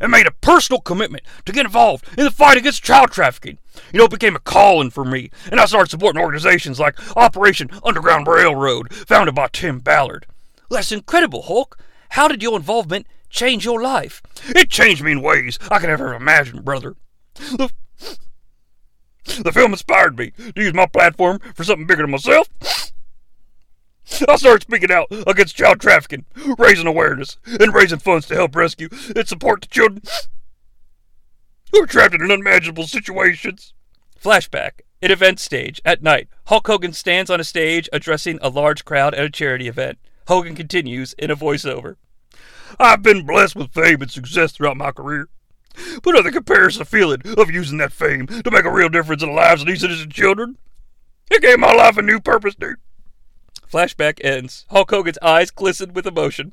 and 0.00 0.10
made 0.10 0.26
a 0.26 0.32
personal 0.32 0.80
commitment 0.80 1.24
to 1.46 1.52
get 1.52 1.66
involved 1.66 2.06
in 2.18 2.24
the 2.24 2.30
fight 2.30 2.56
against 2.56 2.82
child 2.82 3.10
trafficking. 3.10 3.58
You 3.92 3.98
know, 3.98 4.04
it 4.04 4.10
became 4.10 4.36
a 4.36 4.40
calling 4.40 4.90
for 4.90 5.04
me, 5.04 5.30
and 5.50 5.60
I 5.60 5.66
started 5.66 5.90
supporting 5.90 6.20
organizations 6.20 6.80
like 6.80 6.98
Operation 7.16 7.70
Underground 7.84 8.26
Railroad, 8.26 8.92
founded 8.92 9.34
by 9.34 9.48
Tim 9.52 9.78
Ballard. 9.78 10.26
That's 10.70 10.92
incredible, 10.92 11.42
Hulk. 11.42 11.78
How 12.10 12.28
did 12.28 12.42
your 12.42 12.56
involvement 12.56 13.06
change 13.32 13.64
your 13.64 13.82
life? 13.82 14.22
It 14.48 14.70
changed 14.70 15.02
me 15.02 15.12
in 15.12 15.22
ways 15.22 15.58
I 15.70 15.80
could 15.80 15.88
never 15.88 16.12
have 16.12 16.22
imagined, 16.22 16.64
brother. 16.64 16.94
The, 17.34 17.70
the 19.42 19.52
film 19.52 19.72
inspired 19.72 20.18
me 20.18 20.32
to 20.36 20.62
use 20.62 20.74
my 20.74 20.86
platform 20.86 21.40
for 21.54 21.64
something 21.64 21.86
bigger 21.86 22.02
than 22.02 22.10
myself. 22.10 22.48
I 24.28 24.36
started 24.36 24.62
speaking 24.62 24.92
out 24.92 25.06
against 25.26 25.56
child 25.56 25.80
trafficking, 25.80 26.26
raising 26.58 26.86
awareness, 26.86 27.38
and 27.46 27.72
raising 27.72 27.98
funds 27.98 28.26
to 28.26 28.34
help 28.34 28.54
rescue 28.54 28.88
and 29.16 29.26
support 29.26 29.62
the 29.62 29.68
children 29.68 30.02
who 31.70 31.82
are 31.82 31.86
trapped 31.86 32.14
in 32.14 32.22
unimaginable 32.22 32.86
situations. 32.86 33.72
Flashback. 34.20 34.82
At 35.00 35.10
event 35.10 35.40
stage, 35.40 35.80
at 35.84 36.02
night, 36.02 36.28
Hulk 36.46 36.66
Hogan 36.66 36.92
stands 36.92 37.30
on 37.30 37.40
a 37.40 37.44
stage 37.44 37.88
addressing 37.92 38.38
a 38.40 38.48
large 38.48 38.84
crowd 38.84 39.14
at 39.14 39.24
a 39.24 39.30
charity 39.30 39.66
event. 39.66 39.98
Hogan 40.28 40.54
continues 40.54 41.12
in 41.14 41.30
a 41.30 41.36
voiceover. 41.36 41.96
I've 42.78 43.02
been 43.02 43.26
blessed 43.26 43.56
with 43.56 43.72
fame 43.72 44.02
and 44.02 44.10
success 44.10 44.52
throughout 44.52 44.76
my 44.76 44.92
career. 44.92 45.28
But 46.02 46.12
nothing 46.12 46.32
compares 46.32 46.76
the 46.76 46.84
feeling 46.84 47.22
of 47.38 47.50
using 47.50 47.78
that 47.78 47.92
fame 47.92 48.26
to 48.26 48.50
make 48.50 48.64
a 48.64 48.70
real 48.70 48.88
difference 48.88 49.22
in 49.22 49.30
the 49.30 49.34
lives 49.34 49.62
of 49.62 49.68
these 49.68 49.82
innocent 49.82 50.12
children. 50.12 50.58
It 51.30 51.42
gave 51.42 51.58
my 51.58 51.72
life 51.72 51.96
a 51.96 52.02
new 52.02 52.20
purpose, 52.20 52.54
dude. 52.54 52.76
Flashback 53.72 54.22
ends. 54.22 54.66
Hulk 54.68 54.90
Hogan's 54.90 55.18
eyes 55.22 55.50
glisten 55.50 55.94
with 55.94 56.06
emotion. 56.06 56.52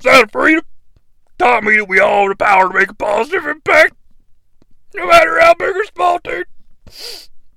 Sound 0.00 0.32
freedom 0.32 0.64
taught 1.38 1.64
me 1.64 1.76
that 1.76 1.88
we 1.88 2.00
all 2.00 2.28
have 2.28 2.38
the 2.38 2.44
power 2.44 2.68
to 2.68 2.78
make 2.78 2.90
a 2.90 2.94
positive 2.94 3.46
impact, 3.46 3.94
no 4.94 5.06
matter 5.06 5.40
how 5.40 5.54
big 5.54 5.76
or 5.76 5.84
small, 5.84 6.18
dude. 6.24 6.46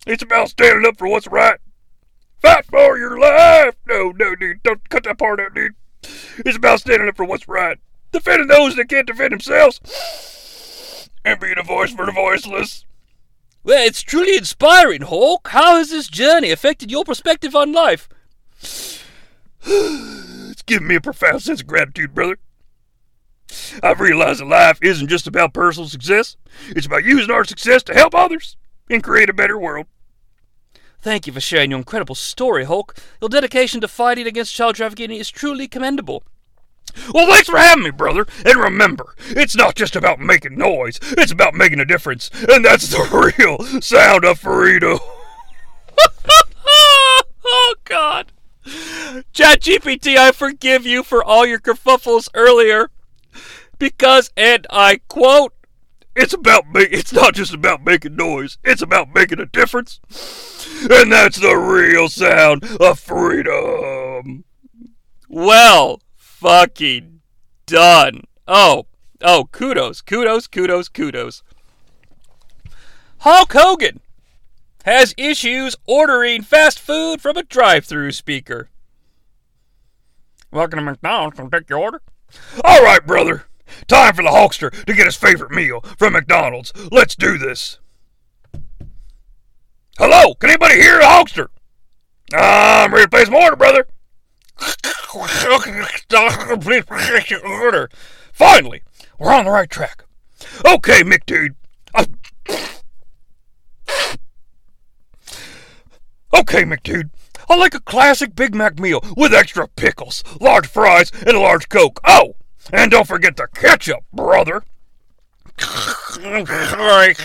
It's 0.06 0.24
about 0.24 0.50
standing 0.50 0.88
up 0.88 0.98
for 0.98 1.08
what's 1.08 1.28
right. 1.28 1.60
Fight 2.42 2.66
for 2.66 2.98
your 2.98 3.20
life. 3.20 3.76
No, 3.88 4.12
no, 4.12 4.36
dude. 4.36 4.64
Don't 4.64 4.88
cut 4.90 5.04
that 5.04 5.20
part 5.20 5.40
out, 5.40 5.54
dude. 5.54 5.76
It's 6.04 6.58
about 6.58 6.80
standing 6.80 7.08
up 7.08 7.16
for 7.16 7.26
what's 7.26 7.48
right, 7.48 7.78
defending 8.12 8.48
those 8.48 8.76
that 8.76 8.90
can't 8.90 9.08
defend 9.08 9.32
themselves, 9.32 11.10
and 11.24 11.40
being 11.40 11.58
a 11.58 11.64
voice 11.64 11.94
for 11.94 12.06
the 12.06 12.12
voiceless. 12.12 12.86
Well, 13.64 13.86
it's 13.86 14.02
truly 14.02 14.36
inspiring, 14.36 15.04
Hulk. 15.04 15.50
How 15.50 15.78
has 15.78 15.92
this 15.92 16.08
journey 16.08 16.50
affected 16.50 16.90
your 16.90 17.04
perspective 17.04 17.56
on 17.56 17.72
life? 17.74 18.10
it's 19.64 20.64
given 20.64 20.88
me 20.88 20.96
a 20.96 21.02
profound 21.02 21.44
sense 21.44 21.62
of 21.62 21.68
gratitude, 21.68 22.16
brother. 22.16 22.38
I've 23.84 24.00
realized 24.00 24.40
that 24.40 24.48
life 24.48 24.80
isn't 24.82 25.10
just 25.10 25.28
about 25.28 25.54
personal 25.54 25.90
success, 25.90 26.38
it's 26.70 26.86
about 26.86 27.04
using 27.04 27.32
our 27.32 27.44
success 27.44 27.84
to 27.84 27.94
help 27.94 28.16
others 28.16 28.58
and 28.90 29.04
create 29.04 29.30
a 29.30 29.34
better 29.34 29.58
world. 29.58 29.86
Thank 31.02 31.26
you 31.26 31.34
for 31.34 31.42
sharing 31.42 31.72
your 31.72 31.80
incredible 31.80 32.14
story, 32.14 32.66
Hulk. 32.66 32.96
Your 33.20 33.30
dedication 33.30 33.82
to 33.82 33.88
fighting 33.88 34.28
against 34.28 34.54
child 34.54 34.76
trafficking 34.76 35.12
is 35.12 35.32
truly 35.32 35.68
commendable. 35.68 36.24
Well, 37.14 37.28
thanks 37.28 37.50
for 37.50 37.58
having 37.58 37.84
me, 37.84 37.92
brother. 37.92 38.28
And 38.46 38.56
remember, 38.58 39.16
it's 39.30 39.56
not 39.56 39.76
just 39.76 39.96
about 39.96 40.20
making 40.20 40.58
noise, 40.58 41.00
it's 41.02 41.32
about 41.32 41.56
making 41.56 41.80
a 41.80 41.86
difference. 41.86 42.30
And 42.50 42.64
that's 42.64 42.90
the 42.90 43.34
real 43.38 43.82
sound 43.82 44.26
of 44.26 44.40
freedom. 44.40 45.00
oh, 47.46 47.76
God. 47.84 48.32
ChatGPT, 49.34 50.18
I 50.18 50.32
forgive 50.32 50.86
you 50.86 51.02
for 51.04 51.24
all 51.24 51.48
your 51.48 51.60
kerfuffles 51.60 52.30
earlier. 52.36 52.92
Because, 53.80 54.30
and 54.38 54.68
I 54.70 55.02
quote, 55.08 55.54
it's 56.16 56.34
about 56.34 56.70
me. 56.72 56.82
It's 56.84 57.14
not 57.14 57.34
just 57.34 57.54
about 57.54 57.84
making 57.84 58.16
noise. 58.16 58.58
It's 58.64 58.82
about 58.82 59.14
making 59.14 59.40
a 59.40 59.46
difference. 59.46 60.00
And 60.90 61.12
that's 61.12 61.40
the 61.40 61.56
real 61.56 62.10
sound 62.10 62.64
of 62.80 63.00
freedom. 63.00 64.44
well 65.30 66.02
fucking 66.16 67.22
done. 67.68 68.22
Oh, 68.48 68.88
oh, 69.22 69.48
kudos, 69.52 70.02
kudos, 70.02 70.48
kudos, 70.48 70.90
kudos. 70.90 71.44
Hulk 73.20 73.54
Hogan 73.54 74.00
has 74.86 75.14
issues 75.18 75.76
ordering 75.86 76.42
fast 76.42 76.80
food 76.80 77.22
from 77.22 77.38
a 77.38 77.44
drive 77.44 77.86
through 77.86 78.14
speaker. 78.14 78.70
Welcome 80.52 80.80
to 80.80 80.86
McDonald's. 80.86 81.38
Can 81.38 81.50
I 81.54 81.60
take 81.60 81.70
your 81.70 81.80
order? 81.80 82.02
All 82.64 82.84
right, 82.84 83.06
brother. 83.06 83.46
Time 83.88 84.16
for 84.16 84.24
the 84.24 84.30
Hulkster 84.30 84.72
to 84.86 84.94
get 84.94 85.06
his 85.06 85.16
favorite 85.16 85.52
meal 85.52 85.82
from 85.98 86.14
McDonald's. 86.14 86.74
Let's 86.92 87.16
do 87.16 87.38
this. 87.38 87.80
Hello, 90.04 90.34
can 90.34 90.50
anybody 90.50 90.82
hear 90.82 90.98
the 90.98 91.04
Hulkster? 91.04 91.50
I'm 92.34 92.92
ready 92.92 93.06
to 93.06 93.10
place 93.12 93.30
my 93.30 93.44
order, 93.44 93.56
brother. 93.56 93.86
Order. 97.46 97.88
Finally, 98.34 98.82
we're 99.20 99.32
on 99.32 99.46
the 99.46 99.52
right 99.52 99.70
track. 99.70 100.04
Okay, 100.66 101.04
Mick 101.04 101.28
dude. 101.28 101.54
Uh, 101.94 102.06
Okay, 106.34 106.64
McDude. 106.64 107.12
I 107.48 107.56
like 107.56 107.76
a 107.76 107.80
classic 107.80 108.36
Big 108.36 108.56
Mac 108.56 108.80
meal 108.80 109.04
with 109.16 109.36
extra 109.36 109.68
pickles, 109.68 110.24
large 110.40 110.66
fries, 110.66 111.12
and 111.28 111.38
a 111.38 111.40
large 111.40 111.70
Coke. 111.70 112.00
Oh, 112.04 112.38
and 112.74 112.90
don't 112.90 113.08
forget 113.08 113.38
the 113.38 113.48
ketchup, 113.54 114.00
brother. 114.12 114.64
Can 115.58 116.46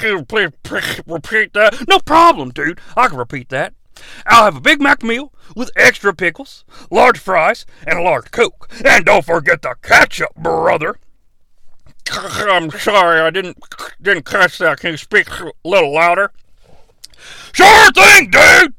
you 0.03 0.23
please 0.23 0.51
repeat 1.07 1.53
that? 1.55 1.85
No 1.89 1.99
problem, 1.99 2.51
dude. 2.51 2.81
I 2.97 3.09
can 3.09 3.19
repeat 3.19 3.49
that. 3.51 3.75
I'll 4.27 4.45
have 4.45 4.57
a 4.57 4.61
Big 4.61 4.81
Mac 4.81 5.03
meal 5.03 5.33
with 5.55 5.71
extra 5.77 6.15
pickles, 6.15 6.65
large 6.91 7.19
fries, 7.19 7.67
and 7.87 7.99
a 7.99 8.03
large 8.03 8.31
Coke. 8.31 8.69
And 8.85 9.05
don't 9.05 9.25
forget 9.25 9.63
the 9.63 9.75
ketchup, 9.83 10.35
brother. 10.37 10.97
I'm 12.13 12.71
sorry, 12.71 13.21
I 13.21 13.31
didn't 13.31 13.59
didn't 14.01 14.27
catch 14.27 14.59
that. 14.59 14.81
Can 14.81 14.93
you 14.93 14.97
speak 14.97 15.29
a 15.41 15.51
little 15.65 15.93
louder? 15.93 16.31
Sure 17.53 17.91
thing, 17.93 18.31
dude. 18.31 18.75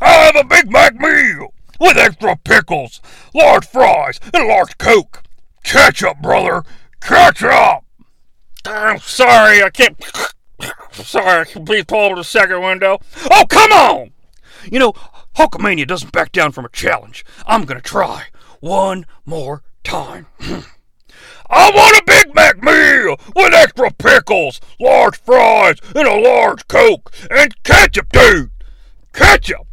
I'll 0.00 0.32
have 0.32 0.36
a 0.36 0.44
Big 0.44 0.70
Mac 0.70 0.94
meal 0.96 1.54
with 1.80 1.96
extra 1.96 2.36
pickles, 2.36 3.00
large 3.34 3.66
fries, 3.66 4.20
and 4.34 4.44
a 4.44 4.46
large 4.46 4.76
Coke. 4.78 5.22
Ketchup, 5.62 6.20
brother. 6.20 6.62
Ketchup. 7.00 7.84
I'm 8.68 9.00
sorry, 9.00 9.62
I 9.62 9.70
can't. 9.70 9.96
Sorry, 10.92 11.46
can 11.46 11.64
please 11.64 11.84
pull 11.84 12.10
to 12.10 12.16
the 12.16 12.24
second 12.24 12.60
window? 12.60 12.98
Oh, 13.30 13.46
come 13.48 13.72
on! 13.72 14.10
You 14.70 14.78
know, 14.78 14.92
Hulkamania 15.36 15.86
doesn't 15.86 16.12
back 16.12 16.32
down 16.32 16.52
from 16.52 16.66
a 16.66 16.70
challenge. 16.70 17.24
I'm 17.46 17.64
gonna 17.64 17.80
try 17.80 18.26
one 18.60 19.06
more 19.24 19.62
time. 19.84 20.26
I 21.50 21.70
want 21.70 21.96
a 21.96 22.02
Big 22.06 22.34
Mac 22.34 22.62
meal 22.62 23.16
with 23.34 23.54
extra 23.54 23.90
pickles, 23.90 24.60
large 24.78 25.16
fries, 25.16 25.78
and 25.94 26.06
a 26.06 26.20
large 26.20 26.68
Coke, 26.68 27.10
and 27.30 27.62
ketchup, 27.62 28.10
dude! 28.12 28.50
Ketchup! 29.14 29.66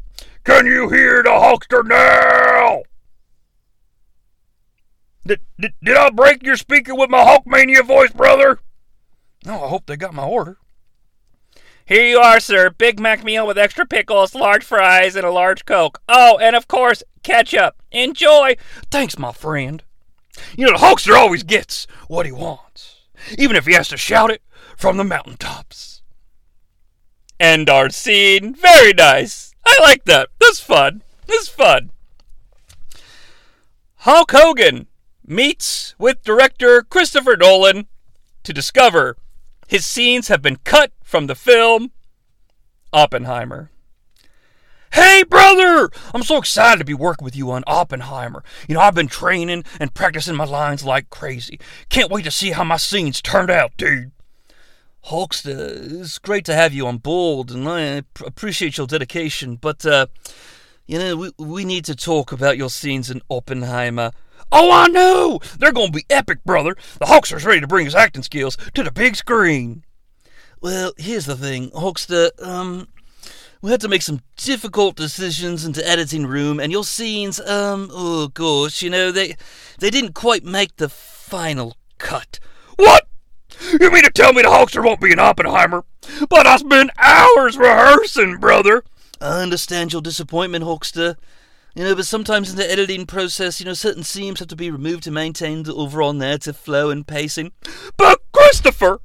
Can 0.46 0.68
you 0.68 0.90
hear 0.90 1.22
the 1.22 1.30
Hulkster 1.30 1.86
now? 1.86 2.84
Did, 5.28 5.42
did, 5.60 5.74
did 5.84 5.98
I 5.98 6.12
break 6.12 6.44
your 6.44 6.56
speaker 6.56 6.96
with 6.96 7.10
my 7.10 7.26
Hulkmania 7.26 7.86
voice, 7.86 8.12
brother? 8.12 8.60
No, 9.46 9.64
I 9.64 9.68
hope 9.68 9.86
they 9.86 9.96
got 9.96 10.14
my 10.14 10.26
order. 10.26 10.58
Here 11.86 12.04
you 12.04 12.18
are, 12.20 12.40
sir. 12.40 12.72
Big 12.72 13.00
Mac 13.00 13.24
meal 13.24 13.46
with 13.46 13.60
extra 13.60 13.86
pickles, 13.86 14.34
large 14.34 14.64
fries, 14.64 15.16
and 15.16 15.24
a 15.24 15.30
large 15.30 15.66
Coke. 15.66 16.02
Oh, 16.10 16.40
and 16.40 16.56
of 16.56 16.68
course, 16.68 17.04
ketchup. 17.22 17.76
Enjoy. 17.92 18.56
Thanks, 18.90 19.20
my 19.20 19.32
friend. 19.32 19.84
You 20.58 20.66
know, 20.66 20.72
the 20.72 20.84
Hulkster 20.84 21.16
always 21.16 21.44
gets 21.44 21.86
what 22.08 22.26
he 22.26 22.32
wants, 22.32 23.02
even 23.38 23.56
if 23.56 23.68
he 23.68 23.74
has 23.74 23.88
to 23.90 23.98
shout 23.98 24.32
it 24.32 24.42
from 24.76 24.98
the 24.98 25.04
mountaintops. 25.04 26.02
End 27.40 27.70
our 27.70 27.92
scene. 27.92 28.56
Very 28.56 28.94
nice. 28.94 29.54
I 29.64 29.78
like 29.82 30.06
that. 30.06 30.30
This 30.40 30.60
fun. 30.60 31.04
This 31.28 31.48
fun. 31.48 31.92
Hulk 33.98 34.32
Hogan 34.32 34.88
meets 35.26 35.94
with 36.00 36.24
director 36.24 36.82
Christopher 36.82 37.36
Nolan 37.36 37.88
to 38.44 38.54
discover 38.54 39.18
his 39.68 39.86
scenes 39.86 40.28
have 40.28 40.42
been 40.42 40.58
cut 40.58 40.92
from 41.04 41.28
the 41.28 41.36
film 41.36 41.92
Oppenheimer. 42.94 43.70
Hey, 44.94 45.24
brother! 45.24 45.90
I'm 46.14 46.24
so 46.24 46.38
excited 46.38 46.80
to 46.80 46.86
be 46.86 46.94
working 46.94 47.26
with 47.26 47.36
you 47.36 47.52
on 47.52 47.66
Oppenheimer. 47.68 48.44
You 48.70 48.76
know, 48.76 48.82
I've 48.82 48.96
been 48.96 49.10
training 49.10 49.66
and 49.78 49.94
practicing 49.94 50.36
my 50.36 50.46
lines 50.46 50.86
like 50.86 51.10
crazy. 51.10 51.60
Can't 51.90 52.10
wait 52.10 52.24
to 52.24 52.32
see 52.32 52.52
how 52.52 52.64
my 52.64 52.78
scenes 52.78 53.22
turned 53.22 53.50
out, 53.50 53.76
dude. 53.76 54.12
Hulkster, 55.08 56.02
it's 56.02 56.18
great 56.18 56.46
to 56.46 56.56
have 56.56 56.74
you 56.74 56.88
on 56.88 57.00
board, 57.00 57.52
and 57.52 57.68
I 57.68 58.04
appreciate 58.26 58.78
your 58.78 58.88
dedication, 58.88 59.58
but, 59.58 59.86
uh, 59.86 60.08
you 60.88 60.98
know, 60.98 61.18
we, 61.18 61.32
we 61.38 61.66
need 61.66 61.84
to 61.86 61.96
talk 61.96 62.32
about 62.32 62.58
your 62.58 62.70
scenes 62.70 63.12
in 63.12 63.22
Oppenheimer. 63.30 64.12
Oh, 64.52 64.72
I 64.72 64.88
know! 64.88 65.40
They're 65.60 65.74
gonna 65.74 65.92
be 65.92 66.06
epic, 66.10 66.44
brother. 66.44 66.76
The 67.00 67.06
Hulkster's 67.06 67.46
ready 67.46 67.62
to 67.62 67.68
bring 67.68 67.86
his 67.86 67.96
acting 67.96 68.24
skills 68.24 68.58
to 68.74 68.84
the 68.84 68.92
big 68.92 69.16
screen. 69.16 69.84
Well, 70.62 70.94
here's 70.98 71.26
the 71.26 71.36
thing, 71.36 71.70
Hulkster, 71.72 72.30
um, 72.42 72.88
we 73.62 73.72
had 73.72 73.82
to 73.82 73.88
make 73.88 74.04
some 74.04 74.22
difficult 74.38 74.96
decisions 74.96 75.66
in 75.66 75.72
the 75.72 75.88
editing 75.88 76.28
room, 76.28 76.60
and 76.60 76.72
your 76.72 76.84
scenes, 76.84 77.40
um, 77.40 77.90
oh 77.92 78.28
gosh, 78.28 78.82
you 78.82 78.90
know, 78.90 79.12
they, 79.12 79.36
they 79.80 79.90
didn't 79.90 80.14
quite 80.14 80.44
make 80.44 80.76
the 80.76 80.88
final 80.88 81.76
cut. 81.98 82.40
What? 82.76 83.08
You 83.80 83.90
mean 83.92 84.04
to 84.04 84.12
tell 84.12 84.34
me 84.34 84.42
the 84.44 84.50
Hulkster 84.50 84.84
won't 84.84 85.02
be 85.02 85.12
an 85.12 85.20
Oppenheimer? 85.20 85.84
But 86.30 86.46
I 86.46 86.58
spent 86.58 86.92
hours 86.98 87.58
rehearsing, 87.58 88.38
brother. 88.38 88.84
I 89.20 89.42
understand 89.42 89.94
your 89.94 90.02
disappointment, 90.02 90.64
Hulkster. 90.64 91.16
You 91.76 91.84
know, 91.84 91.96
but 91.96 92.06
sometimes 92.06 92.50
in 92.50 92.56
the 92.56 92.72
editing 92.72 93.06
process, 93.06 93.60
you 93.60 93.66
know, 93.66 93.74
certain 93.74 94.04
scenes 94.04 94.40
have 94.40 94.48
to 94.48 94.56
be 94.56 94.72
removed 94.72 95.04
to 95.04 95.12
maintain 95.12 95.64
the 95.64 95.76
overall 95.76 96.14
narrative 96.14 96.56
flow 96.56 96.90
and 96.90 97.06
pacing. 97.06 97.52
But 97.98 98.22
Christopher, 98.32 99.02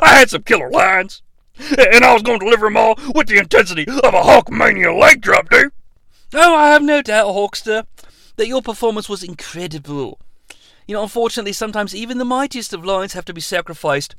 I 0.00 0.18
had 0.20 0.30
some 0.30 0.44
killer 0.44 0.70
lines, 0.70 1.20
and 1.58 2.04
I 2.04 2.12
was 2.12 2.22
going 2.22 2.38
to 2.38 2.44
deliver 2.44 2.66
them 2.66 2.76
all 2.76 2.96
with 3.12 3.26
the 3.26 3.38
intensity 3.38 3.88
of 3.88 4.14
a 4.14 4.22
Hulkmania 4.22 4.96
leg 4.96 5.20
drop, 5.20 5.50
dude. 5.50 5.72
Oh, 6.32 6.54
I 6.54 6.68
have 6.68 6.82
no 6.82 7.02
doubt, 7.02 7.26
Hulkster, 7.26 7.86
that 8.36 8.46
your 8.46 8.62
performance 8.62 9.08
was 9.08 9.24
incredible. 9.24 10.20
You 10.86 10.94
know, 10.94 11.02
unfortunately, 11.02 11.52
sometimes 11.52 11.92
even 11.92 12.18
the 12.18 12.24
mightiest 12.24 12.72
of 12.72 12.84
lines 12.84 13.14
have 13.14 13.24
to 13.24 13.34
be 13.34 13.40
sacrificed 13.40 14.14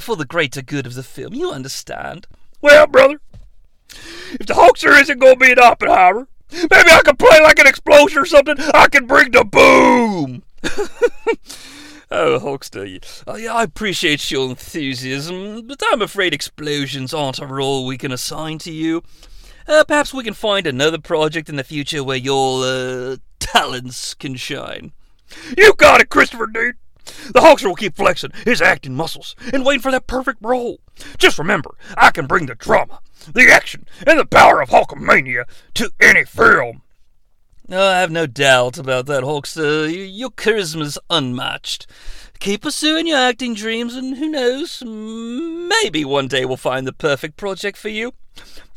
for 0.00 0.16
the 0.16 0.24
greater 0.24 0.62
good 0.62 0.86
of 0.86 0.94
the 0.94 1.02
film. 1.02 1.34
You 1.34 1.50
understand? 1.50 2.26
Well, 2.62 2.86
brother, 2.86 3.20
if 4.40 4.46
the 4.46 4.54
Hulkster 4.54 4.98
isn't 4.98 5.18
going 5.18 5.34
to 5.34 5.38
be 5.38 5.52
an 5.52 5.58
Oppenheimer, 5.58 6.28
maybe 6.52 6.90
I 6.90 7.00
can 7.04 7.16
play 7.16 7.40
like 7.40 7.58
an 7.58 7.66
explosion 7.66 8.18
or 8.18 8.26
something. 8.26 8.56
I 8.74 8.88
can 8.88 9.06
bring 9.06 9.30
the 9.30 9.44
boom. 9.44 10.42
oh, 12.10 12.38
Hulkster, 12.38 13.24
uh, 13.26 13.34
yeah, 13.34 13.54
I 13.54 13.64
appreciate 13.64 14.30
your 14.30 14.50
enthusiasm, 14.50 15.66
but 15.66 15.82
I'm 15.90 16.02
afraid 16.02 16.32
explosions 16.32 17.12
aren't 17.12 17.40
a 17.40 17.46
role 17.46 17.86
we 17.86 17.98
can 17.98 18.12
assign 18.12 18.58
to 18.58 18.72
you. 18.72 19.02
Uh, 19.66 19.84
perhaps 19.84 20.12
we 20.12 20.24
can 20.24 20.34
find 20.34 20.66
another 20.66 20.98
project 20.98 21.48
in 21.48 21.56
the 21.56 21.64
future 21.64 22.02
where 22.02 22.16
your 22.16 22.64
uh, 22.64 23.16
talents 23.38 24.14
can 24.14 24.34
shine. 24.34 24.92
You 25.56 25.74
got 25.74 26.00
it, 26.00 26.10
Christopher, 26.10 26.46
dude. 26.46 26.76
The 27.04 27.40
Hulkster 27.40 27.66
will 27.66 27.74
keep 27.74 27.96
flexing 27.96 28.30
his 28.44 28.62
acting 28.62 28.94
muscles 28.94 29.34
and 29.52 29.64
waiting 29.64 29.82
for 29.82 29.90
that 29.90 30.06
perfect 30.06 30.38
role. 30.40 30.78
Just 31.18 31.38
remember, 31.38 31.74
I 31.96 32.10
can 32.10 32.26
bring 32.26 32.46
the 32.46 32.54
drama, 32.54 33.00
the 33.26 33.50
action, 33.50 33.86
and 34.06 34.18
the 34.18 34.26
power 34.26 34.60
of 34.60 34.70
Hulkamania 34.70 35.44
to 35.74 35.90
any 36.00 36.24
film. 36.24 36.82
Oh, 37.70 37.88
I 37.88 38.00
have 38.00 38.10
no 38.10 38.26
doubt 38.26 38.76
about 38.76 39.06
that, 39.06 39.22
Hulkster. 39.22 39.88
Your 39.88 40.30
charisma's 40.30 40.98
unmatched. 41.08 41.86
Keep 42.40 42.62
pursuing 42.62 43.06
your 43.06 43.18
acting 43.18 43.54
dreams, 43.54 43.94
and 43.94 44.16
who 44.16 44.28
knows, 44.28 44.82
maybe 44.84 46.04
one 46.04 46.26
day 46.26 46.44
we'll 46.44 46.56
find 46.56 46.86
the 46.86 46.92
perfect 46.92 47.36
project 47.36 47.78
for 47.78 47.88
you. 47.88 48.12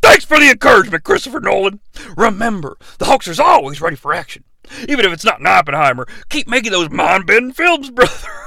Thanks 0.04 0.24
for 0.24 0.40
the 0.40 0.52
encouragement, 0.52 1.04
Christopher 1.04 1.40
Nolan. 1.40 1.80
Remember, 2.16 2.78
the 3.00 3.06
Hulkster's 3.06 3.40
always 3.40 3.82
ready 3.82 3.96
for 3.96 4.14
action. 4.14 4.44
Even 4.88 5.04
if 5.06 5.12
it's 5.12 5.26
not 5.26 5.40
an 5.40 5.48
Oppenheimer, 5.48 6.08
keep 6.30 6.48
making 6.48 6.72
those 6.72 6.92
mind 6.92 7.26
bending 7.26 7.54
films, 7.54 7.90
brother. 7.90 8.14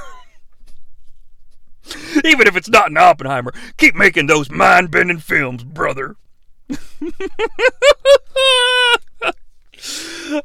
Even 2.23 2.47
if 2.47 2.55
it's 2.55 2.69
not 2.69 2.89
an 2.89 2.97
Oppenheimer, 2.97 3.53
keep 3.77 3.95
making 3.95 4.27
those 4.27 4.49
mind 4.49 4.91
bending 4.91 5.19
films, 5.19 5.63
brother. 5.63 6.15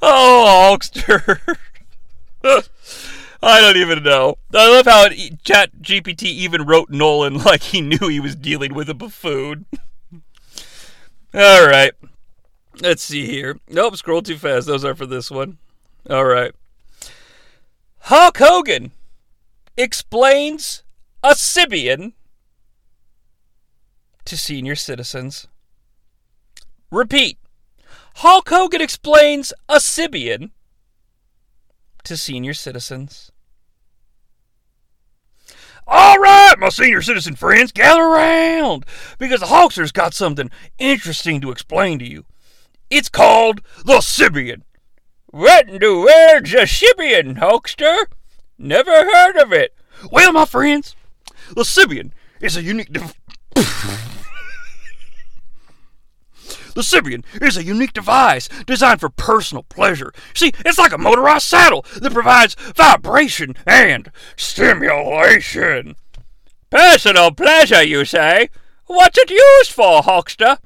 oh, 0.03 0.79
Hulkster. 0.81 1.41
I 3.43 3.61
don't 3.61 3.77
even 3.77 4.03
know. 4.03 4.37
I 4.55 4.71
love 4.71 4.87
how 4.87 5.09
Chat 5.45 5.71
GPT 5.83 6.23
even 6.25 6.65
wrote 6.65 6.89
Nolan 6.89 7.39
like 7.45 7.63
he 7.63 7.83
knew 7.83 8.09
he 8.09 8.21
was 8.21 8.35
dealing 8.35 8.73
with 8.73 8.89
a 8.89 8.95
buffoon. 8.95 9.67
All 11.35 11.67
right. 11.67 11.93
Let's 12.81 13.03
see 13.03 13.27
here. 13.27 13.59
Nope, 13.69 13.97
scroll 13.97 14.23
too 14.23 14.39
fast. 14.39 14.67
Those 14.67 14.85
are 14.85 14.95
for 14.95 15.07
this 15.07 15.31
one. 15.31 15.59
All 16.09 16.25
right. 16.25 16.53
Hulk 18.01 18.39
Hogan 18.39 18.93
explains 19.77 20.84
a 21.25 21.29
Sybian 21.29 22.13
to 24.27 24.37
senior 24.37 24.77
citizens. 24.77 25.49
Repeat. 26.91 27.39
Hulk 28.17 28.51
Hogan 28.51 28.83
explains 28.83 29.55
a 29.67 29.77
Sybian 29.77 30.51
to 32.05 32.19
senior 32.19 32.53
citizens. 32.53 33.33
All 35.87 36.19
right, 36.19 36.55
my 36.59 36.69
senior 36.69 37.01
citizen 37.01 37.37
friends, 37.37 37.73
gather 37.73 38.03
around 38.03 38.85
because 39.19 39.41
the 39.41 39.47
Hulkster's 39.47 39.93
got 39.93 40.13
something 40.13 40.51
interesting 40.79 41.41
to 41.41 41.51
explain 41.51 41.99
to 42.01 42.07
you. 42.07 42.27
It's 42.91 43.09
called 43.09 43.63
the 43.83 43.99
Sybian. 43.99 44.61
What 45.27 45.71
in 45.71 45.81
the 45.81 45.95
world's 45.95 46.53
a 46.53 46.67
Sybian, 46.67 47.39
Hulkster? 47.39 48.05
Never 48.59 48.91
heard 48.91 49.37
of 49.39 49.55
it. 49.55 49.75
Well, 50.13 50.33
my 50.33 50.45
friends, 50.45 50.95
the 51.55 51.63
Sybian 51.63 52.11
is 52.41 52.57
a 52.57 52.63
unique. 52.63 52.93
Dev- 52.93 53.15
the 56.75 56.81
Sybian 56.81 57.25
is 57.41 57.57
a 57.57 57.65
unique 57.65 57.93
device 57.93 58.49
designed 58.67 59.01
for 59.01 59.09
personal 59.09 59.63
pleasure. 59.63 60.13
See, 60.35 60.53
it's 60.65 60.79
like 60.79 60.93
a 60.93 60.99
motorized 60.99 61.47
saddle 61.47 61.85
that 62.01 62.13
provides 62.13 62.57
vibration 62.75 63.55
and 63.67 64.11
stimulation. 64.37 65.95
Personal 66.71 67.31
pleasure, 67.31 67.85
you 67.85 68.05
say? 68.05 68.51
What's 68.87 69.17
it 69.17 69.31
used 69.31 69.71
for, 69.71 70.03
Hulkster? 70.03 70.59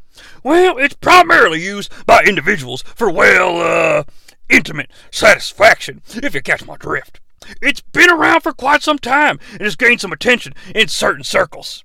Well, 0.43 0.79
it's 0.79 0.95
primarily 0.95 1.63
used 1.63 1.93
by 2.07 2.25
individuals 2.25 2.83
for, 2.83 3.11
well, 3.11 3.61
uh, 3.61 4.05
intimate 4.49 4.91
satisfaction, 5.11 6.03
if 6.15 6.35
you 6.35 6.41
catch 6.41 6.65
my 6.65 6.77
drift. 6.77 7.21
It's 7.63 7.81
been 7.81 8.11
around 8.11 8.41
for 8.43 8.53
quite 8.53 8.83
some 8.83 8.99
time 8.99 9.39
and 9.53 9.63
has 9.63 9.77
gained 9.77 10.01
some 10.01 10.13
attention 10.13 10.55
in 10.75 10.89
certain 10.89 11.25
circles. 11.25 11.85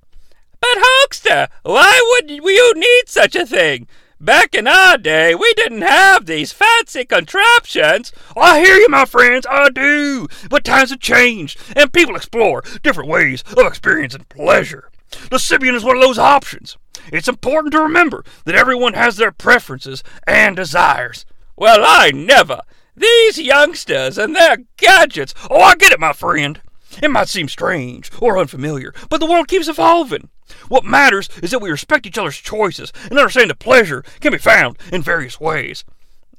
But, 0.60 0.78
Hulkster, 0.78 1.50
why 1.64 2.20
would 2.22 2.30
you 2.30 2.74
need 2.76 3.04
such 3.08 3.36
a 3.36 3.46
thing? 3.46 3.88
Back 4.20 4.56
in 4.56 4.68
our 4.68 4.98
day, 4.98 5.36
we 5.36 5.54
didn't 5.56 5.82
have 5.82 6.26
these 6.26 6.54
fancy 6.54 7.04
contraptions. 7.04 8.14
I 8.38 8.62
hear 8.62 8.78
you, 8.78 8.88
my 8.88 9.04
friends, 9.04 9.46
I 9.50 9.68
do. 9.70 10.30
But 10.50 10.64
times 10.64 10.92
have 10.92 11.02
changed, 11.02 11.60
and 11.76 11.92
people 11.92 12.16
explore 12.16 12.64
different 12.84 13.10
ways 13.10 13.44
of 13.58 13.68
experiencing 13.68 14.26
pleasure. 14.30 14.90
The 15.30 15.38
Sybian 15.38 15.76
is 15.76 15.84
one 15.84 15.98
of 15.98 16.02
those 16.02 16.18
options. 16.18 16.78
It's 17.12 17.28
important 17.28 17.74
to 17.74 17.82
remember 17.82 18.24
that 18.46 18.56
everyone 18.56 18.94
has 18.94 19.18
their 19.18 19.34
preferences 19.34 20.04
and 20.26 20.56
desires. 20.56 21.26
Well, 21.58 21.84
I 21.86 22.12
never. 22.12 22.62
These 22.96 23.40
youngsters 23.40 24.18
and 24.18 24.36
their 24.36 24.58
gadgets. 24.78 25.34
Oh, 25.50 25.62
I 25.62 25.76
get 25.76 25.92
it, 25.92 26.00
my 26.00 26.14
friend. 26.14 26.62
It 27.02 27.10
might 27.10 27.30
seem 27.30 27.50
strange 27.50 28.12
or 28.20 28.38
unfamiliar, 28.38 28.94
but 29.10 29.20
the 29.20 29.26
world 29.26 29.48
keeps 29.48 29.68
evolving. 29.68 30.30
What 30.68 30.86
matters 30.86 31.28
is 31.42 31.52
that 31.52 31.60
we 31.60 31.72
respect 31.72 32.06
each 32.06 32.18
other's 32.18 32.38
choices 32.38 32.94
and 33.10 33.18
understand 33.18 33.50
that 33.50 33.60
pleasure 33.60 34.04
can 34.20 34.32
be 34.32 34.38
found 34.38 34.78
in 34.92 35.02
various 35.02 35.40
ways. 35.40 35.84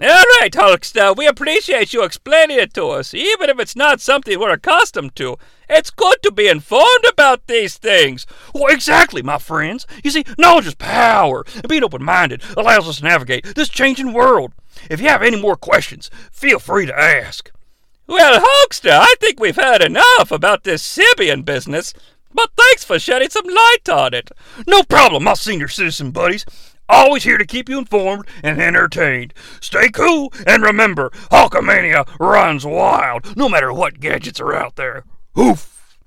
All 0.00 0.08
right, 0.08 0.50
Hulkster, 0.52 1.16
we 1.16 1.26
appreciate 1.26 1.92
you 1.92 2.02
explaining 2.02 2.58
it 2.58 2.74
to 2.74 2.86
us, 2.86 3.14
even 3.14 3.48
if 3.48 3.60
it's 3.60 3.76
not 3.76 4.00
something 4.00 4.38
we're 4.38 4.50
accustomed 4.50 5.14
to. 5.16 5.36
It's 5.68 5.90
good 5.90 6.20
to 6.22 6.32
be 6.32 6.48
informed 6.48 7.04
about 7.08 7.46
these 7.46 7.78
things. 7.78 8.26
Well, 8.52 8.72
exactly, 8.72 9.22
my 9.22 9.38
friends. 9.38 9.86
You 10.02 10.10
see, 10.10 10.24
knowledge 10.36 10.66
is 10.66 10.74
power, 10.74 11.44
and 11.54 11.68
being 11.68 11.84
open 11.84 12.02
minded 12.02 12.42
allows 12.56 12.88
us 12.88 12.98
to 12.98 13.04
navigate 13.04 13.54
this 13.54 13.68
changing 13.68 14.12
world. 14.12 14.52
If 14.90 15.00
you 15.00 15.08
have 15.08 15.22
any 15.22 15.40
more 15.40 15.56
questions, 15.56 16.10
feel 16.30 16.58
free 16.58 16.86
to 16.86 16.98
ask. 16.98 17.50
Well, 18.06 18.40
Hulkster, 18.40 18.90
I 18.90 19.14
think 19.20 19.40
we've 19.40 19.56
heard 19.56 19.82
enough 19.82 20.30
about 20.30 20.64
this 20.64 20.82
Sybian 20.82 21.44
business, 21.44 21.94
but 22.32 22.50
thanks 22.56 22.84
for 22.84 22.98
shedding 22.98 23.30
some 23.30 23.46
light 23.46 23.88
on 23.90 24.12
it. 24.12 24.30
No 24.66 24.82
problem, 24.82 25.24
my 25.24 25.34
senior 25.34 25.68
citizen 25.68 26.10
buddies. 26.10 26.44
Always 26.86 27.24
here 27.24 27.38
to 27.38 27.46
keep 27.46 27.68
you 27.68 27.78
informed 27.78 28.26
and 28.42 28.60
entertained. 28.60 29.32
Stay 29.60 29.88
cool 29.88 30.32
and 30.46 30.62
remember, 30.62 31.10
Hulkamania 31.30 32.06
runs 32.20 32.66
wild, 32.66 33.36
no 33.36 33.48
matter 33.48 33.72
what 33.72 34.00
gadgets 34.00 34.38
are 34.38 34.54
out 34.54 34.76
there. 34.76 35.04
Hoof! 35.34 35.98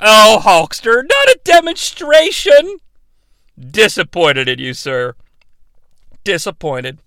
Oh, 0.00 0.40
Hulkster, 0.42 1.02
not 1.02 1.28
a 1.28 1.38
demonstration! 1.44 2.78
Disappointed 3.58 4.48
in 4.48 4.58
you, 4.58 4.72
sir. 4.72 5.14
Disappointed. 6.24 6.98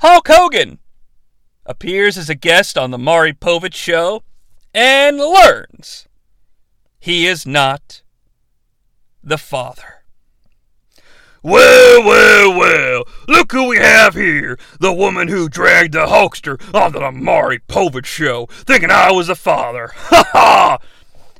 Hulk 0.00 0.28
Hogan 0.28 0.78
appears 1.64 2.18
as 2.18 2.28
a 2.28 2.34
guest 2.34 2.76
on 2.76 2.90
the 2.90 2.98
Maury 2.98 3.32
Povich 3.32 3.74
show 3.74 4.22
and 4.74 5.16
learns 5.16 6.06
he 6.98 7.26
is 7.26 7.46
not 7.46 8.02
the 9.22 9.38
father. 9.38 10.04
Well, 11.42 12.04
well, 12.04 12.58
well, 12.58 13.04
look 13.28 13.52
who 13.52 13.68
we 13.68 13.78
have 13.78 14.14
here. 14.14 14.58
The 14.80 14.92
woman 14.92 15.28
who 15.28 15.48
dragged 15.48 15.94
the 15.94 16.06
Hulkster 16.06 16.60
onto 16.74 16.98
the 16.98 17.12
Maury 17.12 17.60
Povich 17.60 18.04
show, 18.04 18.46
thinking 18.50 18.90
I 18.90 19.12
was 19.12 19.28
the 19.28 19.36
father. 19.36 19.92
Ha 19.96 20.24
ha! 20.32 20.78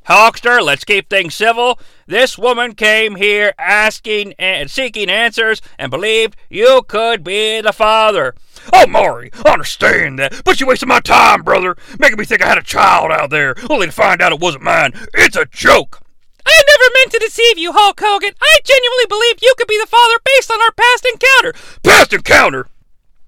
Hulkster, 0.08 0.62
let's 0.62 0.84
keep 0.84 1.10
things 1.10 1.34
civil. 1.34 1.80
This 2.06 2.38
woman 2.38 2.74
came 2.74 3.16
here 3.16 3.52
asking 3.58 4.34
and 4.38 4.70
seeking 4.70 5.10
answers 5.10 5.60
and 5.78 5.90
believed 5.90 6.36
you 6.48 6.82
could 6.86 7.24
be 7.24 7.60
the 7.60 7.72
father. 7.72 8.34
Oh, 8.72 8.86
Maury, 8.86 9.30
I 9.44 9.50
understand 9.50 10.18
that, 10.18 10.42
but 10.44 10.60
you 10.60 10.66
wasted 10.66 10.88
my 10.88 11.00
time, 11.00 11.42
brother, 11.42 11.76
making 11.98 12.18
me 12.18 12.24
think 12.24 12.42
I 12.42 12.48
had 12.48 12.58
a 12.58 12.62
child 12.62 13.10
out 13.10 13.30
there, 13.30 13.56
only 13.68 13.86
to 13.86 13.92
find 13.92 14.22
out 14.22 14.32
it 14.32 14.40
wasn't 14.40 14.64
mine. 14.64 14.92
It's 15.14 15.36
a 15.36 15.46
joke. 15.46 16.00
I 16.46 16.62
never 16.66 16.94
meant 16.94 17.12
to 17.12 17.18
deceive 17.18 17.58
you, 17.58 17.72
Hulk 17.72 17.98
Hogan. 18.00 18.32
I 18.40 18.58
genuinely 18.64 19.06
believed 19.08 19.42
you 19.42 19.54
could 19.58 19.66
be 19.66 19.80
the 19.80 19.86
father 19.86 20.16
based 20.24 20.52
on 20.52 20.60
our 20.60 20.72
past 20.72 21.06
encounter. 21.12 21.52
Past 21.82 22.12
encounter? 22.12 22.68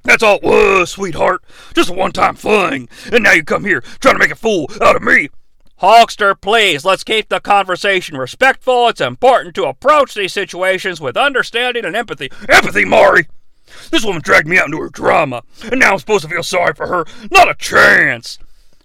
That's 0.05 0.23
all 0.23 0.37
it 0.37 0.43
was, 0.45 0.91
sweetheart. 0.91 1.43
Just 1.75 1.91
a 1.91 1.93
one 1.93 2.13
time 2.13 2.37
fling. 2.37 2.89
And 3.13 3.25
now 3.25 3.33
you 3.33 3.43
come 3.43 3.65
here 3.65 3.81
trying 4.01 4.15
to 4.15 4.21
make 4.21 4.31
a 4.31 4.37
fool 4.37 4.71
out 4.81 4.95
of 4.95 5.03
me. 5.03 5.29
Hulkster, 5.81 6.35
please, 6.41 6.85
let's 6.85 7.05
keep 7.05 7.29
the 7.29 7.39
conversation 7.39 8.17
respectful. 8.17 8.89
It's 8.89 9.01
important 9.01 9.55
to 9.55 9.67
approach 9.67 10.15
these 10.15 10.33
situations 10.33 11.01
with 11.01 11.17
understanding 11.17 11.85
and 11.85 11.95
empathy. 11.95 12.33
Empathy, 12.49 12.85
Maury! 12.85 13.29
This 13.93 14.05
woman 14.05 14.23
dragged 14.23 14.49
me 14.49 14.59
out 14.59 14.67
into 14.67 14.81
her 14.81 14.89
drama, 14.89 15.43
and 15.71 15.79
now 15.79 15.93
I'm 15.93 15.99
supposed 16.01 16.25
to 16.25 16.31
feel 16.31 16.43
sorry 16.43 16.75
for 16.75 16.89
her. 16.89 17.05
Not 17.31 17.49
a 17.49 17.55
chance! 17.55 18.39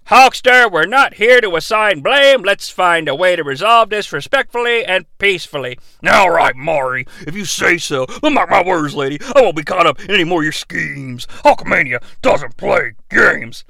Hulkster, 0.08 0.70
we're 0.70 0.86
not 0.86 1.14
here 1.14 1.40
to 1.40 1.56
assign 1.56 2.00
blame. 2.00 2.42
Let's 2.42 2.68
find 2.70 3.08
a 3.08 3.14
way 3.14 3.34
to 3.34 3.42
resolve 3.42 3.88
this 3.88 4.12
respectfully 4.12 4.84
and 4.84 5.06
peacefully. 5.18 5.78
Now, 6.00 6.24
all 6.24 6.30
right, 6.30 6.54
Maury, 6.54 7.06
if 7.26 7.34
you 7.34 7.44
say 7.44 7.78
so. 7.78 8.06
But 8.20 8.34
mark 8.34 8.50
my 8.50 8.62
words, 8.62 8.94
lady, 8.94 9.18
I 9.34 9.40
won't 9.40 9.56
be 9.56 9.64
caught 9.64 9.86
up 9.86 9.98
in 10.00 10.10
any 10.10 10.24
more 10.24 10.42
of 10.42 10.44
your 10.44 10.52
schemes. 10.52 11.26
Hulkamania 11.42 12.04
doesn't 12.22 12.56
play 12.56 12.92
games. 13.08 13.64